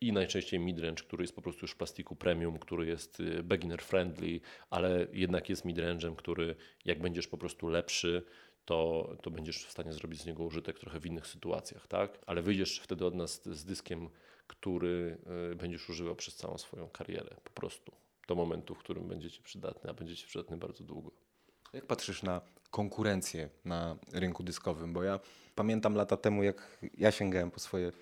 [0.00, 3.82] I najczęściej midrange, który jest po prostu już w plastiku premium, który jest y, beginner
[3.82, 8.22] friendly, ale jednak jest midrange'em, który jak będziesz po prostu lepszy,
[8.70, 12.18] to, to będziesz w stanie zrobić z niego użytek trochę w innych sytuacjach, tak?
[12.26, 14.08] Ale wyjdziesz wtedy od nas z dyskiem,
[14.46, 15.18] który
[15.52, 17.92] y, będziesz używał przez całą swoją karierę, po prostu.
[18.28, 21.10] Do momentu, w którym będziecie przydatny, a będziecie przydatny bardzo długo.
[21.72, 24.92] Jak patrzysz na konkurencję na rynku dyskowym?
[24.92, 25.20] Bo ja
[25.54, 27.92] pamiętam lata temu, jak ja sięgałem po swoje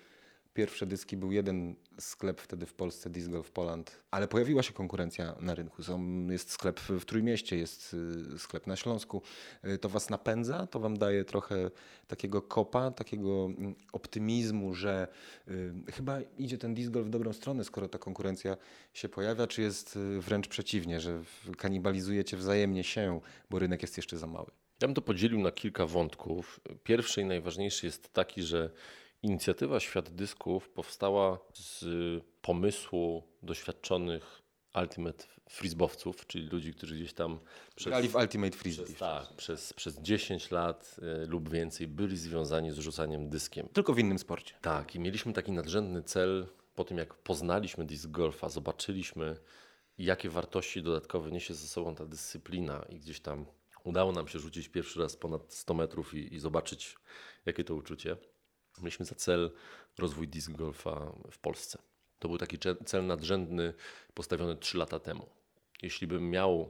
[0.59, 5.35] Pierwsze dyski był jeden sklep wtedy w Polsce, Disc Golf Poland, ale pojawiła się konkurencja
[5.39, 5.83] na rynku.
[5.83, 7.95] Są, jest sklep w Trójmieście, jest
[8.35, 9.21] y, sklep na Śląsku.
[9.65, 11.71] Y, to was napędza, to wam daje trochę
[12.07, 15.07] takiego kopa, takiego mm, optymizmu, że
[15.47, 18.57] y, chyba idzie ten disc golf w dobrą stronę, skoro ta konkurencja
[18.93, 21.21] się pojawia, czy jest wręcz przeciwnie, że
[21.57, 24.51] kanibalizujecie wzajemnie się, bo rynek jest jeszcze za mały?
[24.81, 26.59] Ja bym to podzielił na kilka wątków.
[26.83, 28.69] Pierwszy i najważniejszy jest taki, że
[29.23, 31.85] Inicjatywa Świat Dysków powstała z
[32.41, 34.41] pomysłu doświadczonych
[34.75, 37.39] Ultimate Frisbowców, czyli ludzi, którzy gdzieś tam
[37.75, 38.85] przez, grali w Ultimate Frisbee.
[38.85, 43.67] Przez, tak, przez, przez 10 lat y, lub więcej byli związani z rzucaniem dyskiem.
[43.73, 44.55] Tylko w innym sporcie.
[44.61, 49.37] Tak, i mieliśmy taki nadrzędny cel po tym, jak poznaliśmy disc golfa, zobaczyliśmy,
[49.97, 53.45] jakie wartości dodatkowe niesie ze sobą ta dyscyplina i gdzieś tam
[53.83, 56.95] udało nam się rzucić pierwszy raz ponad 100 metrów i, i zobaczyć,
[57.45, 58.17] jakie to uczucie.
[58.81, 59.51] Mieliśmy za cel
[59.97, 61.79] rozwój disc golfa w Polsce.
[62.19, 63.73] To był taki cel nadrzędny
[64.13, 65.29] postawiony 3 lata temu.
[65.81, 66.69] Jeśli bym miał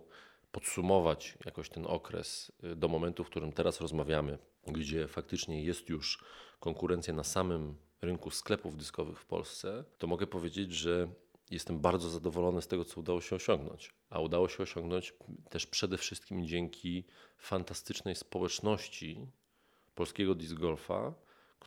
[0.51, 6.23] podsumować jakoś ten okres y, do momentu, w którym teraz rozmawiamy, gdzie faktycznie jest już
[6.59, 11.09] konkurencja na samym rynku sklepów dyskowych w Polsce, to mogę powiedzieć, że
[11.51, 13.93] jestem bardzo zadowolony z tego, co udało się osiągnąć.
[14.09, 15.13] A udało się osiągnąć
[15.49, 17.03] też przede wszystkim dzięki
[17.37, 19.27] fantastycznej społeczności
[19.95, 21.13] polskiego disc golfa,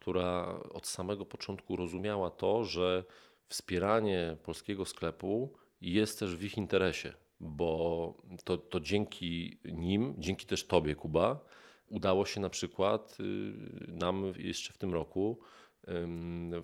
[0.03, 3.05] która od samego początku rozumiała to, że
[3.49, 10.67] wspieranie polskiego sklepu jest też w ich interesie, bo to, to dzięki nim, dzięki też
[10.67, 11.45] Tobie, Kuba,
[11.89, 15.39] udało się na przykład y, nam jeszcze w tym roku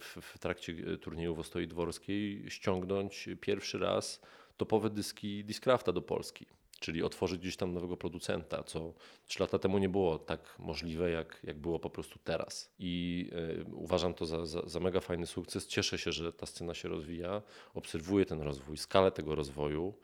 [0.00, 4.20] w, w trakcie turnieju w Ostoi Dworskiej ściągnąć pierwszy raz
[4.56, 6.46] topowe dyski Discrafta do Polski
[6.80, 8.94] czyli otworzyć gdzieś tam nowego producenta, co
[9.26, 12.74] trzy lata temu nie było tak możliwe, jak, jak było po prostu teraz.
[12.78, 13.24] I
[13.60, 15.66] y, uważam to za, za, za, mega fajny sukces.
[15.66, 17.42] Cieszę się, że ta scena się rozwija,
[17.74, 19.94] obserwuję ten rozwój, skalę tego rozwoju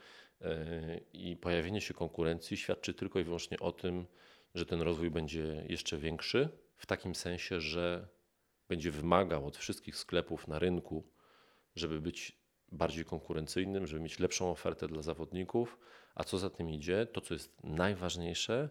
[0.41, 0.47] y,
[1.13, 4.07] i pojawienie się konkurencji świadczy tylko i wyłącznie o tym,
[4.55, 8.09] że ten rozwój będzie jeszcze większy, w takim sensie, że
[8.69, 11.05] będzie wymagał od wszystkich sklepów na rynku,
[11.77, 15.79] żeby być bardziej konkurencyjnym, żeby mieć lepszą ofertę dla zawodników,
[16.15, 18.69] a co za tym idzie, to co jest najważniejsze,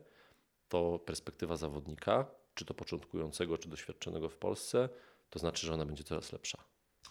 [0.69, 4.89] to perspektywa zawodnika, czy to początkującego, czy doświadczonego w Polsce,
[5.29, 6.63] to znaczy, że ona będzie coraz lepsza.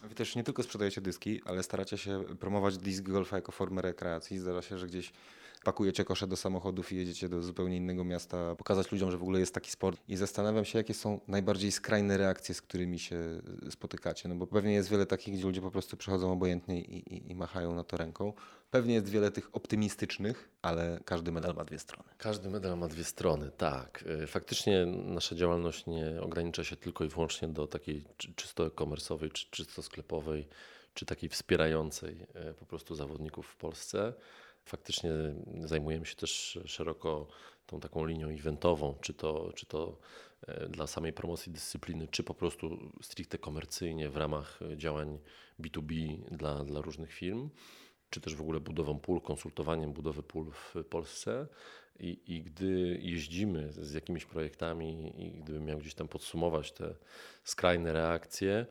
[0.02, 4.38] Wy też nie tylko sprzedajecie dyski, ale staracie się promować disc golfa jako formę rekreacji.
[4.38, 5.12] Zdarza się, że gdzieś
[5.64, 9.40] pakujecie kosze do samochodów i jedziecie do zupełnie innego miasta, pokazać ludziom, że w ogóle
[9.40, 10.00] jest taki sport.
[10.08, 13.18] I zastanawiam się, jakie są najbardziej skrajne reakcje, z którymi się
[13.70, 14.28] spotykacie.
[14.28, 17.34] No bo pewnie jest wiele takich, gdzie ludzie po prostu przychodzą obojętnie i, i, i
[17.34, 18.32] machają na to ręką.
[18.70, 22.08] Pewnie jest wiele tych optymistycznych, ale każdy medal ma dwie strony.
[22.18, 24.04] Każdy medal ma dwie strony, tak.
[24.22, 28.04] Y, faktycznie nasza działalność nie ogranicza się tylko i wyłącznie do takiej
[28.36, 30.48] czysto e-commerce'owej, czy czysto sklepowej,
[30.94, 34.12] czy takiej wspierającej y, po prostu zawodników w Polsce.
[34.64, 35.10] Faktycznie
[35.64, 37.28] zajmujemy się też szeroko
[37.66, 39.98] tą taką linią eventową, czy to, czy to
[40.46, 45.18] e, dla samej promocji dyscypliny, czy po prostu stricte komercyjnie w ramach działań
[45.60, 47.50] B2B dla, dla różnych firm,
[48.10, 51.46] czy też w ogóle budową pól, konsultowaniem budowy pól w Polsce.
[52.00, 56.94] I, I gdy jeździmy z jakimiś projektami i gdybym miał gdzieś tam podsumować te
[57.44, 58.66] skrajne reakcje,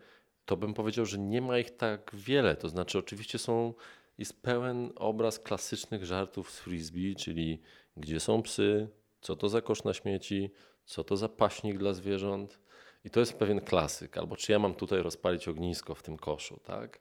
[0.46, 2.56] to bym powiedział, że nie ma ich tak wiele.
[2.56, 3.74] To znaczy, oczywiście są
[4.18, 7.62] jest pełen obraz klasycznych żartów z frisbee, czyli
[7.98, 8.88] gdzie są psy,
[9.22, 10.52] co to za kosz na śmieci,
[10.86, 12.60] co to za paśnik dla zwierząt.
[13.06, 14.18] I to jest pewien klasyk.
[14.18, 17.00] Albo czy ja mam tutaj rozpalić ognisko w tym koszu, tak?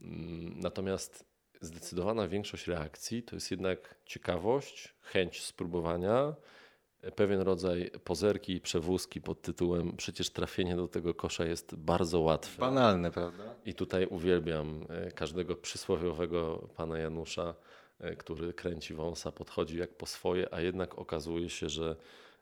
[0.00, 1.24] Mm, natomiast
[1.60, 6.34] zdecydowana większość reakcji to jest jednak ciekawość, chęć spróbowania,
[7.10, 12.60] pewien rodzaj pozerki i przewózki pod tytułem przecież trafienie do tego kosza jest bardzo łatwe.
[12.60, 13.44] Banalne, prawda?
[13.66, 17.54] I tutaj uwielbiam e, każdego przysłowiowego pana Janusza,
[18.00, 21.96] e, który kręci wąsa, podchodzi jak po swoje, a jednak okazuje się, że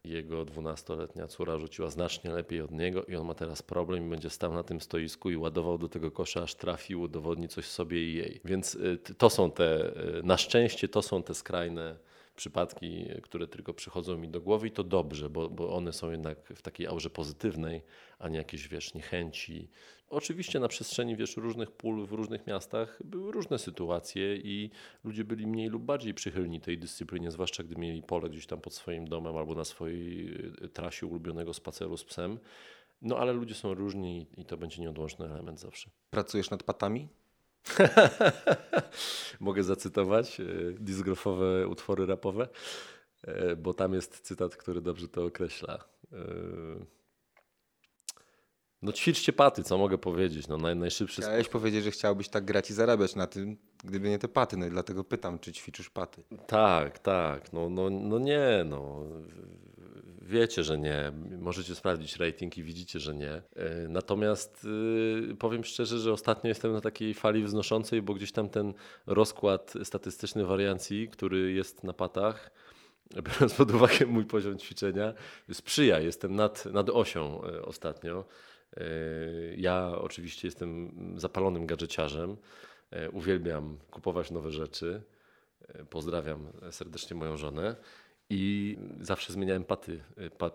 [0.05, 4.31] jego dwunastoletnia córa rzuciła znacznie lepiej od niego i on ma teraz problem i będzie
[4.31, 8.15] stał na tym stoisku i ładował do tego kosza, aż trafił, udowodni coś sobie i
[8.15, 8.41] jej.
[8.45, 9.93] Więc e, to są te,
[10.23, 12.10] na szczęście to są te skrajne
[12.41, 16.63] przypadki, które tylko przychodzą mi do głowy to dobrze, bo, bo one są jednak w
[16.63, 17.83] takiej aurze pozytywnej,
[18.19, 19.69] a nie jakieś, wiesz, niechęci.
[20.11, 24.71] Oczywiście na przestrzeni, wiesz, różnych pól w różnych miastach były różne sytuacje i
[25.05, 28.75] ludzie byli mniej lub bardziej przychylni tej dyscyplinie, zwłaszcza gdy mieli pole gdzieś tam pod
[28.75, 32.39] swoim domem albo na swojej e, trasie ulubionego spaceru z psem.
[33.03, 35.91] No ale ludzie są różni i to będzie nieodłączny element zawsze.
[36.11, 37.09] Pracujesz nad patami?
[39.41, 42.49] Mogę zacytować e, disgrofowe utwory rapowe,
[43.23, 45.85] e, bo tam jest cytat, który dobrze to określa.
[46.13, 46.17] E,
[48.83, 50.49] no ćwiczcie paty, co mogę powiedzieć?
[50.49, 51.53] No, naj, najszybszy Chciałeś sposób.
[51.53, 54.71] powiedzieć, że chciałbyś tak grać i zarabiać na tym, gdyby nie te paty, no i
[54.71, 56.23] dlatego pytam, czy ćwiczysz paty.
[56.47, 57.53] Tak, tak.
[57.53, 59.05] No, no, no nie, no
[60.31, 61.13] wiecie, że nie.
[61.39, 63.33] Możecie sprawdzić rating i widzicie, że nie.
[63.33, 63.43] E,
[63.89, 64.67] natomiast
[65.33, 68.75] y, powiem szczerze, że ostatnio jestem na takiej fali wznoszącej, bo gdzieś tam ten
[69.07, 72.51] rozkład statystyczny wariancji, który jest na patach,
[73.27, 75.15] biorąc pod uwagę mój poziom ćwiczenia,
[75.53, 76.01] sprzyja.
[76.01, 78.25] Jestem nad, nad osią e, ostatnio.
[78.77, 78.85] E,
[79.57, 82.37] ja oczywiście jestem zapalonym gadżeciarzem.
[83.13, 85.03] Uwielbiam kupować nowe rzeczy.
[85.91, 87.77] Pozdrawiam serdecznie moją żonę.
[88.31, 90.01] I zawsze zmieniałem paty,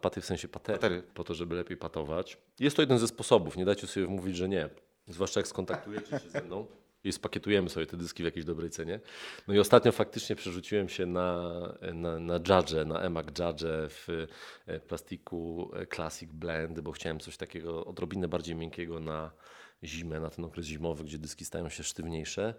[0.01, 2.37] paty w sensie patery, patery, po to, żeby lepiej patować.
[2.59, 4.69] Jest to jeden ze sposobów, nie dajcie sobie mówić, że nie.
[5.07, 6.67] Zwłaszcza jak skontaktujecie się ze mną
[7.03, 8.99] i spakietujemy sobie te dyski w jakiejś dobrej cenie.
[9.47, 11.51] No i ostatnio faktycznie przerzuciłem się na,
[11.93, 14.27] na, na Judge, na EMAG Judge w
[14.67, 19.31] e, plastiku e, Classic Blend, bo chciałem coś takiego odrobinę bardziej miękkiego na
[19.83, 22.53] zimę, na ten okres zimowy, gdzie dyski stają się sztywniejsze.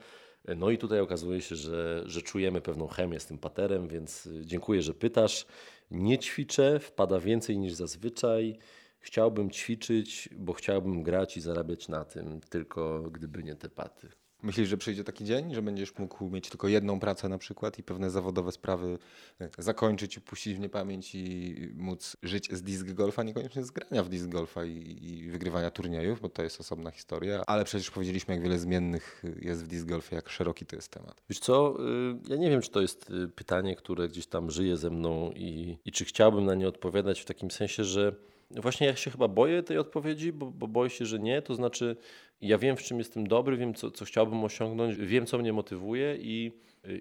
[0.56, 4.82] No i tutaj okazuje się, że, że czujemy pewną chemię z tym paterem, więc dziękuję,
[4.82, 5.46] że pytasz.
[5.90, 8.58] Nie ćwiczę, wpada więcej niż zazwyczaj.
[8.98, 14.08] Chciałbym ćwiczyć, bo chciałbym grać i zarabiać na tym, tylko gdyby nie te paty.
[14.42, 17.82] Myślisz, że przyjdzie taki dzień, że będziesz mógł mieć tylko jedną pracę na przykład i
[17.82, 18.98] pewne zawodowe sprawy
[19.40, 24.08] e, zakończyć, puścić w niepamięć i móc żyć z disc golfa, niekoniecznie z grania w
[24.08, 28.42] disc golfa i, i wygrywania turniejów, bo to jest osobna historia, ale przecież powiedzieliśmy, jak
[28.42, 31.22] wiele zmiennych jest w disc golfie, jak szeroki to jest temat.
[31.28, 34.90] Wiesz co, y, ja nie wiem, czy to jest pytanie, które gdzieś tam żyje ze
[34.90, 38.16] mną i, i czy chciałbym na nie odpowiadać w takim sensie, że
[38.50, 41.42] Właśnie ja się chyba boję tej odpowiedzi, bo, bo, boję się, że nie.
[41.42, 41.96] To znaczy,
[42.40, 46.16] ja wiem, w czym jestem dobry, wiem, co, co chciałbym osiągnąć, wiem, co mnie motywuje,
[46.16, 46.52] i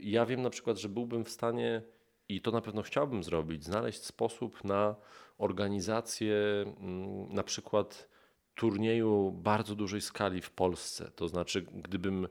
[0.01, 1.81] ja wiem na przykład, że byłbym w stanie,
[2.29, 4.95] i to na pewno chciałbym zrobić, znaleźć sposób na
[5.37, 6.35] organizację
[6.77, 8.09] mm, na przykład
[8.55, 11.11] turnieju bardzo dużej skali w Polsce.
[11.15, 12.27] To znaczy, gdybym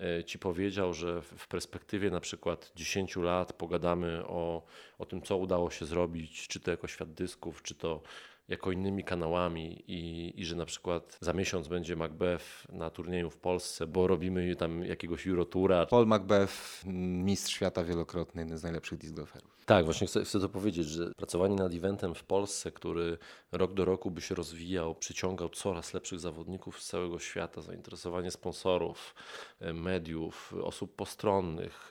[0.00, 4.62] e, Ci powiedział, że w perspektywie na przykład 10 lat pogadamy o,
[4.98, 8.02] o tym, co udało się zrobić, czy to jako świat dysków, czy to
[8.48, 13.36] jako innymi kanałami i, i że na przykład za miesiąc będzie Macbeth na turnieju w
[13.36, 15.86] Polsce, bo robimy tam jakiegoś Eurotura.
[15.86, 16.84] Paul Macbeth,
[17.24, 19.56] mistrz świata wielokrotny, jeden z najlepszych disc golferów.
[19.66, 23.18] Tak, właśnie chcę, chcę to powiedzieć, że pracowanie nad eventem w Polsce, który
[23.52, 29.14] rok do roku by się rozwijał, przyciągał coraz lepszych zawodników z całego świata, zainteresowanie sponsorów,
[29.60, 31.90] e, mediów, osób postronnych,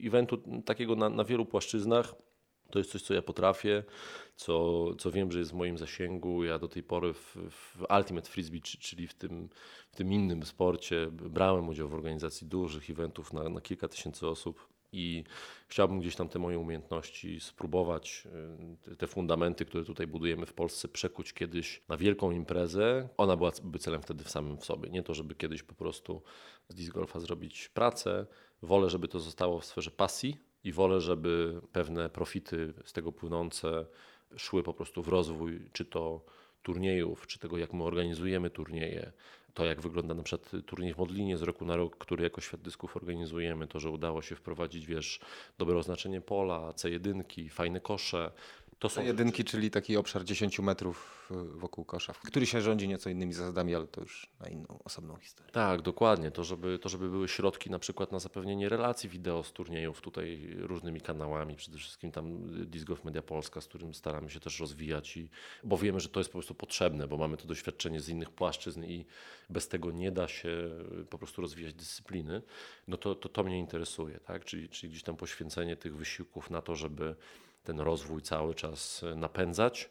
[0.00, 2.14] e, eventu takiego na, na wielu płaszczyznach,
[2.74, 3.82] to jest coś, co ja potrafię,
[4.36, 6.44] co, co wiem, że jest w moim zasięgu.
[6.44, 9.48] Ja do tej pory w, w Ultimate Frisbee, czyli w tym,
[9.92, 14.68] w tym innym sporcie, brałem udział w organizacji dużych eventów na, na kilka tysięcy osób
[14.92, 15.24] i
[15.68, 18.28] chciałbym gdzieś tam te moje umiejętności spróbować,
[18.88, 23.08] y, te fundamenty, które tutaj budujemy w Polsce, przekuć kiedyś na wielką imprezę.
[23.16, 24.90] Ona byłaby celem wtedy w samym w sobie.
[24.90, 26.22] Nie to, żeby kiedyś po prostu
[26.68, 28.26] z disc golfa zrobić pracę.
[28.62, 33.86] Wolę, żeby to zostało w sferze pasji i wolę, żeby pewne profity z tego płynące
[34.36, 36.24] szły po prostu w rozwój, czy to
[36.62, 39.12] turniejów, czy tego, jak my organizujemy turnieje,
[39.54, 42.60] to jak wygląda na przykład turniej w Modlinie z roku na rok, który jako Świat
[42.60, 45.20] Dysków organizujemy, to, że udało się wprowadzić, wiesz,
[45.58, 48.30] dobre oznaczenie pola, C1, fajne kosze,
[48.78, 53.32] to są jedynki, czyli taki obszar 10 metrów wokół kosza, który się rządzi nieco innymi
[53.32, 55.52] zasadami, ale to już na inną, osobną historię.
[55.52, 56.30] Tak, dokładnie.
[56.30, 60.56] To żeby, to, żeby były środki na przykład na zapewnienie relacji wideo z turniejów tutaj
[60.58, 65.16] różnymi kanałami, przede wszystkim tam Disc Golf Media Polska, z którym staramy się też rozwijać,
[65.16, 65.30] i,
[65.64, 68.84] bo wiemy, że to jest po prostu potrzebne, bo mamy to doświadczenie z innych płaszczyzn
[68.84, 69.06] i
[69.50, 70.70] bez tego nie da się
[71.10, 72.42] po prostu rozwijać dyscypliny,
[72.88, 74.44] no to to, to mnie interesuje, tak?
[74.44, 77.14] czyli, czyli gdzieś tam poświęcenie tych wysiłków na to, żeby
[77.64, 79.90] ten rozwój cały czas napędzać,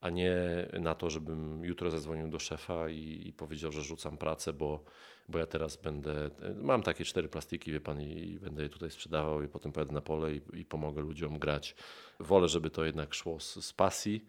[0.00, 0.36] a nie
[0.80, 4.84] na to, żebym jutro zadzwonił do szefa i, i, powiedział, że rzucam pracę, bo,
[5.28, 6.30] bo ja teraz będę.
[6.56, 10.00] Mam takie cztery plastiki, wie pan, i, będę je tutaj sprzedawał, i potem pojadę na
[10.00, 11.74] pole i, i pomogę ludziom grać.
[12.20, 14.26] Wolę, żeby to jednak szło z, z pasji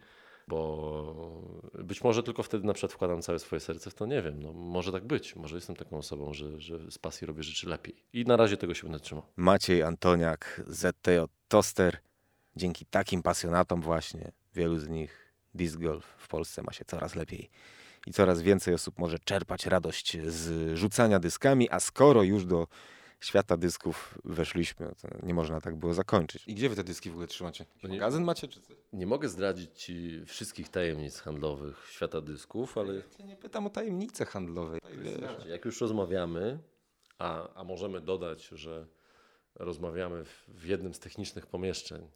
[0.48, 1.42] bo
[1.74, 4.54] być może tylko wtedy na przykład wkładam całe swoje serce w to, nie wiem, no
[4.54, 8.26] może tak być, może jestem taką osobą, że, że z pasji robię rzeczy lepiej i
[8.26, 9.24] na razie tego się będę trzymał.
[9.36, 11.98] Maciej Antoniak, ZTJ Toster,
[12.58, 17.50] dzięki takim pasjonatom właśnie, wielu z nich disc golf w Polsce ma się coraz lepiej
[18.08, 22.68] i coraz więcej osób może czerpać radość z rzucania dyskami, a skoro już do
[23.20, 26.48] świata dysków weszliśmy, to nie można tak było zakończyć.
[26.48, 27.66] I gdzie wy te dyski w ogóle trzymacie?
[27.84, 28.62] No magazyn macie czy?
[28.94, 33.02] Nie mogę zdradzić ci wszystkich tajemnic handlowych świata dysków, ale...
[33.20, 34.78] Ja nie pytam o tajemnice handlowe.
[35.48, 36.60] Jak już rozmawiamy,
[37.20, 38.88] a, a możemy dodać, że
[39.56, 42.10] rozmawiamy w, w jednym z technicznych pomieszczeń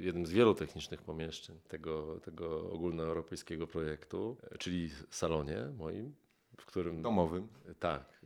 [0.00, 6.14] jednym z wielu technicznych pomieszczeń tego, tego ogólnoeuropejskiego projektu, czyli salonie moim,
[6.60, 7.02] w którym...
[7.02, 7.48] Domowym.
[7.78, 8.20] Tak,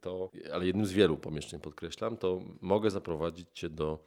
[0.00, 3.98] to, ale jednym z wielu pomieszczeń podkreślam, to mogę zaprowadzić Cię do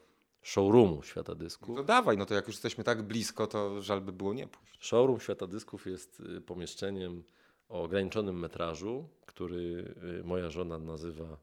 [0.41, 1.75] showroomu Świata Dysków.
[1.75, 4.85] No dawaj, no to jak już jesteśmy tak blisko, to żal by było nie pójść.
[4.85, 7.23] Showroom Świata Dysków jest y, pomieszczeniem
[7.69, 11.37] o ograniczonym metrażu, który y, moja żona nazywa,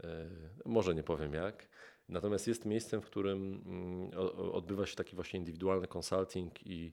[0.00, 0.06] y,
[0.64, 1.68] może nie powiem jak,
[2.10, 4.10] Natomiast jest miejscem, w którym mm,
[4.52, 6.92] odbywa się taki właśnie indywidualny consulting i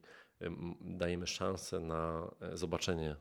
[0.81, 3.15] dajemy szansę na e, zobaczenie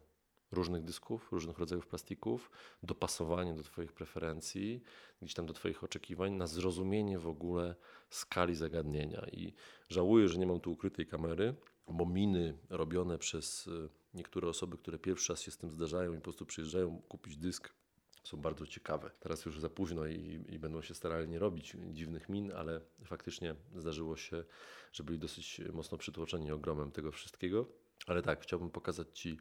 [0.53, 2.51] różnych dysków, różnych rodzajów plastików,
[2.83, 4.83] dopasowanie do Twoich preferencji,
[5.23, 7.75] gdzieś tam do Twoich oczekiwań, na zrozumienie w ogóle
[8.11, 9.27] skali zagadnienia.
[9.33, 9.55] I
[9.89, 11.55] żałuję, że nie mam tu ukrytej kamery,
[11.89, 16.17] bo miny robione przez e, niektóre osoby, które pierwszy raz się z tym zdarzają i
[16.17, 17.75] po prostu przyjeżdżają kupić dysk
[18.27, 19.11] są bardzo ciekawe.
[19.21, 23.55] Teraz już za późno i, i, będą się starali nie robić dziwnych min, ale faktycznie
[23.77, 24.45] zdarzyło się,
[24.93, 27.67] że byli dosyć mocno przytłoczeni ogromem tego wszystkiego.
[28.07, 29.39] Ale tak, chciałbym pokazać Ci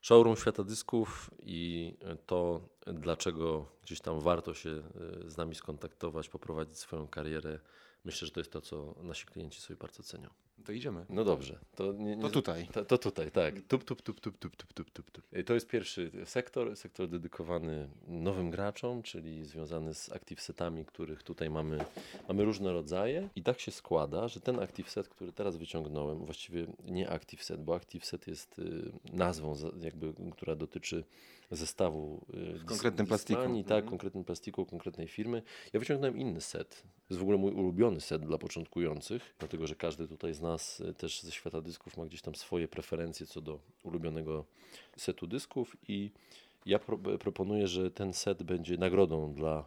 [0.00, 1.94] showroom świata dysków i
[2.26, 7.60] to, dlaczego gdzieś tam warto się e, z nami skontaktować, poprowadzić swoją karierę.
[8.04, 10.30] Myślę, że to jest to, co nasi klienci sobie bardzo cenią.
[10.64, 11.06] To idziemy.
[11.08, 11.58] No dobrze.
[11.74, 12.66] To, nie, nie to tutaj.
[12.72, 13.54] To, to, tutaj, tak.
[13.68, 15.24] Tup, tup, tup, tup, tup, tup, tup, tup, tup.
[15.46, 21.50] To jest pierwszy sektor, sektor dedykowany nowym graczom, czyli związany z active setami, których tutaj
[21.50, 21.84] mamy,
[22.28, 23.28] mamy różne rodzaje.
[23.36, 27.64] I tak się składa, że ten active set, który teraz wyciągnąłem, właściwie nie active set,
[27.64, 31.04] bo active set jest y, nazwą, jakby, która dotyczy
[31.50, 33.40] zestawu y, w konkretnym plastiku.
[33.40, 33.86] tak, mhm.
[33.86, 35.42] konkretnym plastiku, konkretnej firmy.
[35.72, 36.82] Ja wyciągnąłem inny set.
[36.82, 40.80] To jest w ogóle mój ulubiony set dla początkujących, dlatego że każdy tutaj z nas
[40.80, 44.44] y, też ze świata dysków ma gdzieś tam swoje preferencje co do ulubionego
[44.96, 46.10] setu dysków i
[46.66, 49.64] ja pro proponuję, że ten set będzie nagrodą dla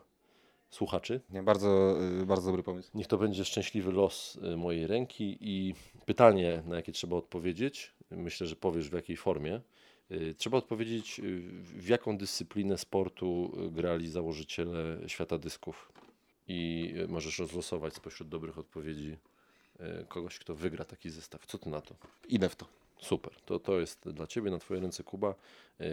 [0.69, 1.21] słuchaczy.
[1.29, 2.91] Nie, bardzo, y, bardzo dobry pomysł.
[2.93, 5.73] Niech to będzie szczęśliwy los mojej ręki i
[6.05, 9.61] pytanie, na jakie trzeba odpowiedzieć, myślę, że powiesz w jakiej formie,
[10.37, 15.91] trzeba odpowiedzieć, y, w jaką dyscyplinę sportu y, grali założyciele świata dysków.
[16.47, 19.17] I możesz rozlosować spośród dobrych odpowiedzi
[20.07, 21.45] kogoś, kto wygra taki zestaw.
[21.45, 21.95] Co ty na to?
[22.29, 22.67] Idę w to.
[22.97, 25.35] Super, to, to jest dla Ciebie, na Twoje ręce Kuba.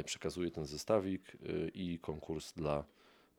[0.05, 1.37] Przekazuję ten zestawik
[1.75, 2.85] i konkurs dla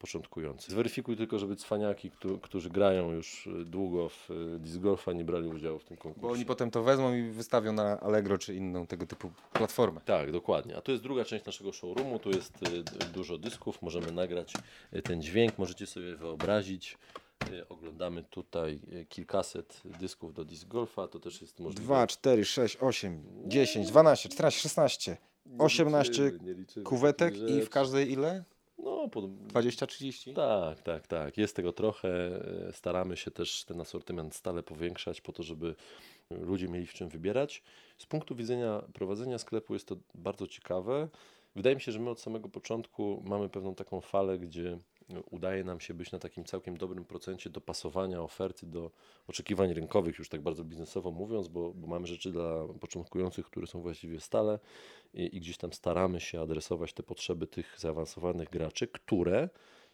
[0.02, 0.72] początkujących.
[0.72, 4.30] Zweryfikuj tylko, żeby cwaniaki, którzy, grają już e, długo w
[4.60, 6.22] disc golfa, nie brali udziału w tym konkursie.
[6.28, 10.02] Bo oni potem to wezmą i wystawią na Allegro czy inną tego typu platformę.
[10.06, 10.78] Tak, dokładnie.
[10.78, 12.20] A to jest druga część naszego showroomu.
[12.20, 12.54] Tu jest
[13.14, 14.54] dużo dysków, możemy nagrać
[15.04, 16.98] ten dźwięk, możecie sobie wyobrazić.
[17.70, 18.80] Oglądamy tutaj
[19.10, 21.84] kilkaset dysków do disc golfa, to też jest możliwe.
[21.84, 25.18] 2, 4, 6, 8, 10, 12, 14, 16,
[25.58, 28.44] 18 liczymy, liczymy kuwetek i w każdej ile?
[28.84, 30.34] No, po, 20-30?
[30.34, 31.38] Tak, tak, tak.
[31.38, 32.10] Jest tego trochę.
[32.72, 35.76] Staramy się też ten asortyment stale powiększać po to, żeby
[36.30, 37.64] ludzie mieli w czym wybierać.
[37.98, 41.08] Z punktu widzenia prowadzenia sklepu jest to bardzo ciekawe.
[41.56, 44.78] Wydaje mi się, że my od samego początku mamy pewną taką falę, gdzie
[45.20, 48.92] udaje nam się być na takim całkiem dobrym procencie dopasowania oferty do
[49.28, 53.82] oczekiwań rynkowych, już tak bardzo biznesowo mówiąc, bo, bo mamy rzeczy dla początkujących, które są
[53.82, 54.60] właściwie stale
[55.14, 59.50] i, i gdzieś tam staramy się adresować te potrzeby tych zaawansowanych graczy, które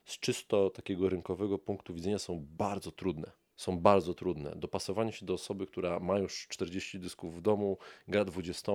[0.05, 3.32] z czysto takiego rynkowego punktu widzenia są bardzo trudne.
[3.55, 4.53] Są bardzo trudne.
[4.55, 8.72] Dopasowanie się do osoby, która ma już 40 dysków w domu, gra 20,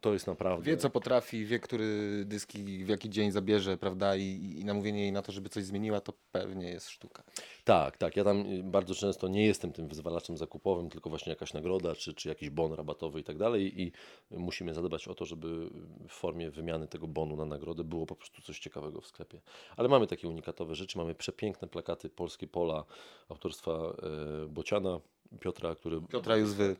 [0.00, 0.70] to jest naprawdę.
[0.70, 4.16] Wie co potrafi, wie który dyski w jaki dzień zabierze, prawda?
[4.16, 7.22] I, I namówienie jej na to, żeby coś zmieniła, to pewnie jest sztuka.
[7.64, 8.16] Tak, tak.
[8.16, 12.14] Ja tam y, bardzo często nie jestem tym wyzwalaczem zakupowym, tylko właśnie jakaś nagroda, czy,
[12.14, 13.82] czy jakiś bon rabatowy i tak dalej.
[13.82, 13.92] I
[14.30, 15.70] musimy zadbać o to, żeby
[16.08, 19.40] w formie wymiany tego bonu na nagrodę było po prostu coś ciekawego w sklepie.
[19.76, 20.98] Ale mamy takie unikatowe rzeczy.
[20.98, 22.84] Mamy przepiękne plakaty Polskie Pola
[23.28, 25.00] autorstwa e, Bociana.
[25.40, 26.00] Piotra, który.
[26.00, 26.76] Piotra Józwy,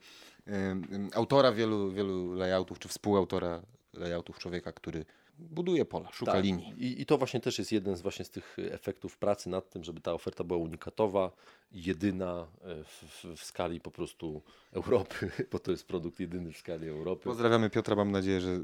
[1.15, 3.63] autora wielu, wielu layoutów, czy współautora
[3.95, 5.05] layoutów człowieka, który
[5.39, 6.45] buduje pola, szuka Tak.
[6.45, 6.75] linii.
[6.79, 9.85] I, I to właśnie też jest jeden z właśnie z tych efektów pracy nad tym,
[9.85, 11.31] żeby ta oferta była unikatowa,
[11.73, 14.43] jedyna e, w, w, w skali po prostu
[14.73, 17.25] Europy, bo to jest produkt jedyny w skali Europy.
[17.25, 18.61] Pozdrawiamy Piotra, mam nadzieję, że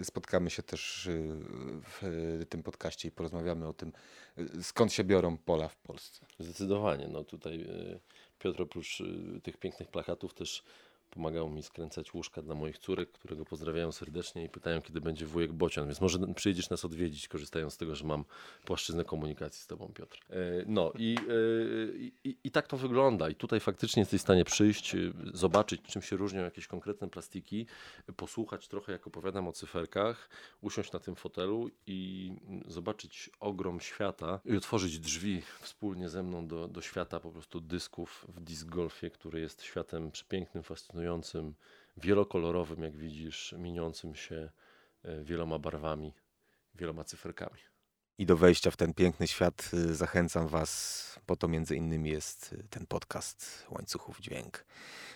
[0.00, 1.40] y, spotkamy się też y,
[1.82, 2.04] w
[2.42, 3.92] y, tym podcaście i porozmawiamy o tym,
[4.38, 6.26] y, skąd się biorą pola w Polsce.
[6.38, 7.08] Zdecydowanie.
[7.08, 7.66] No tutaj
[8.42, 10.64] Piotr oprócz e, tych pięknych plakatów też
[11.12, 15.52] pomagał mi skręcać łóżka dla moich córek, którego pozdrawiają serdecznie i pytają, kiedy będzie wujek
[15.52, 18.24] Bocian, więc może przyjedziesz nas odwiedzić, korzystając z tego, że mam
[18.64, 20.18] płaszczyznę komunikacji z Tobą, Piotr.
[20.30, 20.34] E,
[20.66, 24.44] No i, e, i, i- i tak to wygląda i tutaj faktycznie jesteś w stanie
[24.44, 24.98] przyjść, e,
[25.34, 27.66] zobaczyć, czym się różnią jakieś konkretne plastiki,
[28.16, 30.28] posłuchać trochę, jak opowiadam o cyferkach,
[30.60, 32.32] usiąść na tym fotelu i
[32.66, 38.26] zobaczyć ogrom świata i otworzyć drzwi wspólnie ze mną do, do świata po prostu dysków
[38.28, 41.01] w disc golfie, który jest światem przepięknym, fascynującym,
[41.96, 44.50] wielokolorowym, jak widzisz, mieniącym się
[45.02, 46.14] e, wieloma barwami,
[46.74, 47.60] wieloma cyferkami.
[48.18, 52.52] I do wejścia w ten piękny świat y, zachęcam Was, po to między innymi jest
[52.52, 54.64] y, ten podcast Łańcuchów Dźwięk.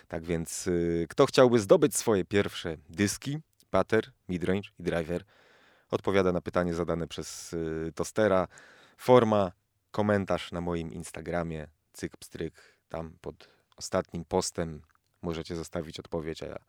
[0.07, 0.69] Tak więc,
[1.09, 3.37] kto chciałby zdobyć swoje pierwsze dyski,
[3.69, 5.23] pater, midrange i driver,
[5.91, 7.55] odpowiada na pytanie zadane przez
[7.95, 8.47] Tostera.
[8.97, 9.51] Forma,
[9.91, 14.81] komentarz na moim Instagramie, cyk pstryk, tam pod ostatnim postem
[15.27, 16.59] możecie zostawić odpowiedź, a ja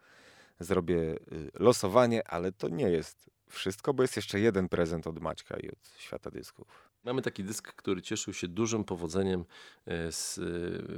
[0.60, 5.56] zrobię y, losowanie, ale to nie jest wszystko, bo jest jeszcze jeden prezent od Maćka
[5.56, 6.88] i od Świata Dysków.
[7.04, 9.44] Mamy taki dysk, który cieszył się dużym powodzeniem
[9.86, 10.42] e, z e,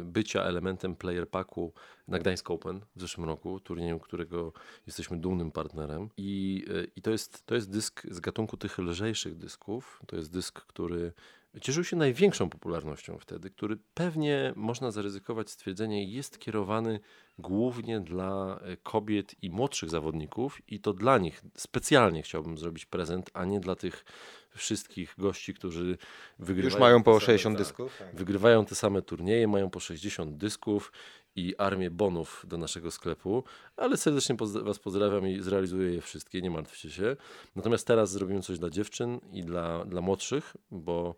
[0.05, 1.73] bycia elementem player packu
[2.09, 4.53] na Gdańsk Open w zeszłym roku, turnieju, którego
[4.87, 6.09] jesteśmy dumnym partnerem.
[6.17, 10.03] I, e, i to, jest, to jest dysk z gatunku tych lżejszych dysków.
[10.07, 11.13] To jest dysk, który
[11.61, 17.01] cieszył się największą popularnością wtedy, który pewnie można zaryzykować stwierdzenie jest kierowany
[17.39, 23.31] głównie dla e, kobiet i młodszych zawodników i to dla nich specjalnie chciałbym zrobić prezent,
[23.35, 24.05] a nie dla tych
[24.51, 25.99] wszystkich gości, którzy
[26.39, 26.73] wygrywają.
[26.75, 28.03] Już mają po same- 60 tak, dysków?
[28.15, 30.93] Wygrywają te same turnieje, mają po 60 dysków
[31.37, 33.45] i armię bonów do naszego sklepu,
[33.77, 37.17] ale serdecznie Was pozdrawiam i zrealizuję je wszystkie, nie martwcie się.
[37.57, 41.15] Natomiast teraz zrobimy coś dla dziewczyn i dla, dla młodszych, bo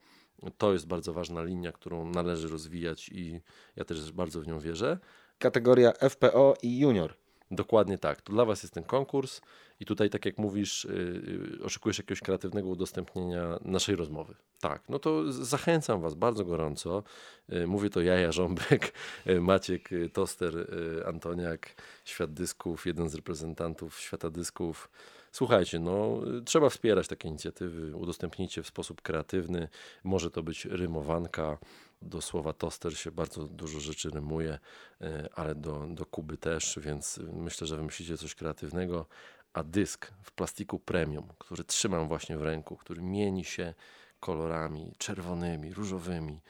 [0.59, 3.41] to jest bardzo ważna linia, którą należy rozwijać i
[3.77, 4.99] ja też bardzo w nią wierzę.
[5.39, 7.15] Kategoria FPO i junior.
[7.53, 8.21] Dokładnie tak.
[8.21, 9.41] To dla Was jest ten konkurs
[9.81, 14.35] i tutaj, tak jak mówisz, yy, oczekujesz jakiegoś kreatywnego udostępnienia naszej rozmowy.
[14.61, 17.03] Tak, no to zachęcam Was bardzo gorąco.
[17.49, 18.93] Yy, mówię to Jaja Żąbek,
[19.27, 21.75] yy, Maciek yy, Toster, yy, Antoniak,
[22.05, 24.91] Świat Dysków, jeden z reprezentantów Świata Dysków.
[25.33, 29.69] Słuchajcie, no trzeba wspierać takie inicjatywy, udostępnijcie w sposób kreatywny.
[30.05, 31.59] Może to być rymowanka,
[32.03, 34.59] do słowa toster się bardzo dużo rzeczy rymuje,
[35.03, 39.07] y, ale do, do Kuby też, więc myślę, że wymyślicie coś kreatywnego.
[39.53, 43.75] A dysk w plastiku premium, który trzymam właśnie w ręku, który mieni się
[44.21, 46.41] kolorami czerwonymi, różowymi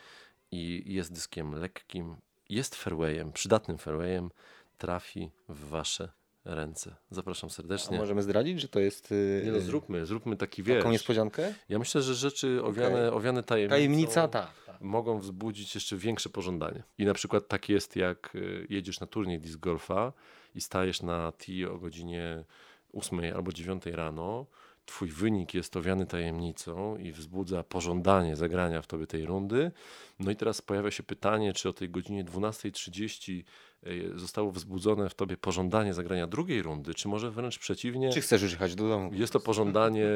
[0.50, 2.16] i jest dyskiem lekkim,
[2.48, 4.30] jest fairwayem, przydatnym fairwayem,
[4.78, 6.12] trafi w wasze
[6.44, 6.94] ręce.
[7.10, 7.98] Zapraszam A serdecznie.
[7.98, 10.78] możemy zdradzić, że to jest y, Nie no, zróbmy, zróbmy taki wiesz.
[10.78, 11.54] taką niespodziankę?
[11.68, 14.50] Ja myślę, że rzeczy owiane, owiane tajemnicą, Tajemnica, tak.
[14.66, 14.80] tak.
[14.80, 16.82] mogą wzbudzić jeszcze większe pożądanie.
[16.98, 20.12] I na przykład tak jest, jak y, jedziesz na turniej disc golfa
[20.54, 22.44] i stajesz na tee o godzinie
[22.92, 24.46] 8 albo 9 rano,
[24.92, 29.70] twój wynik jest owiany tajemnicą i wzbudza pożądanie zagrania w tobie tej rundy.
[30.18, 33.42] No i teraz pojawia się pytanie, czy o tej godzinie 12.30
[33.86, 38.12] y, zostało wzbudzone w tobie pożądanie zagrania drugiej rundy, czy może wręcz przeciwnie.
[38.12, 39.10] Czy chcesz już jechać do domu?
[39.14, 40.06] Jest to pożądanie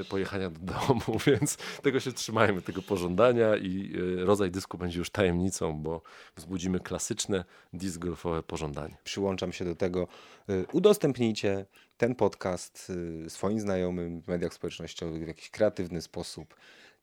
[0.00, 4.98] e, pojechania do domu, więc tego się trzymajmy, tego pożądania i e, rodzaj dysku będzie
[4.98, 6.02] już tajemnicą, bo
[6.36, 8.96] wzbudzimy klasyczne disc golfowe pożądanie.
[9.04, 10.08] Przyłączam się do tego.
[10.72, 11.66] Udostępnijcie
[11.98, 12.92] ten podcast
[13.26, 16.54] y, swoim znajomym w mediach społecznościowych w jakiś kreatywny sposób.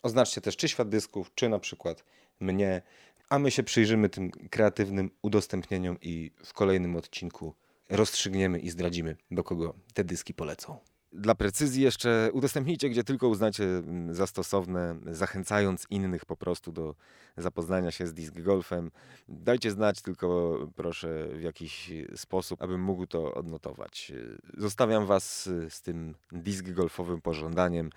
[0.04, 2.04] Oznaczcie też czy świat dysków, czy na przykład
[2.40, 2.82] mnie,
[3.30, 7.54] a my się przyjrzymy tym kreatywnym udostępnieniom i w kolejnym odcinku
[7.90, 10.80] rozstrzygniemy i zdradzimy, do kogo te dyski polecą.
[11.18, 16.96] Dla precyzji jeszcze udostępnijcie, gdzie tylko uznacie mm, za stosowne, zachęcając innych po prostu do
[17.38, 18.92] zapoznania się z disc golfem.
[19.30, 24.12] Dajcie znać tylko proszę w jakiś sposób, abym mógł to odnotować.
[24.58, 27.90] Zostawiam Was z tym disc golfowym pożądaniem.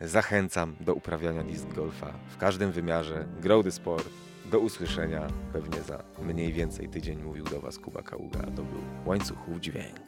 [0.00, 3.28] Zachęcam do uprawiania disc golfa w każdym wymiarze.
[3.40, 4.08] Grow the sport.
[4.50, 8.40] Do usłyszenia pewnie za mniej więcej tydzień mówił do Was Kuba Kaługa.
[8.40, 10.00] To był Łańcuchów Dźwięk.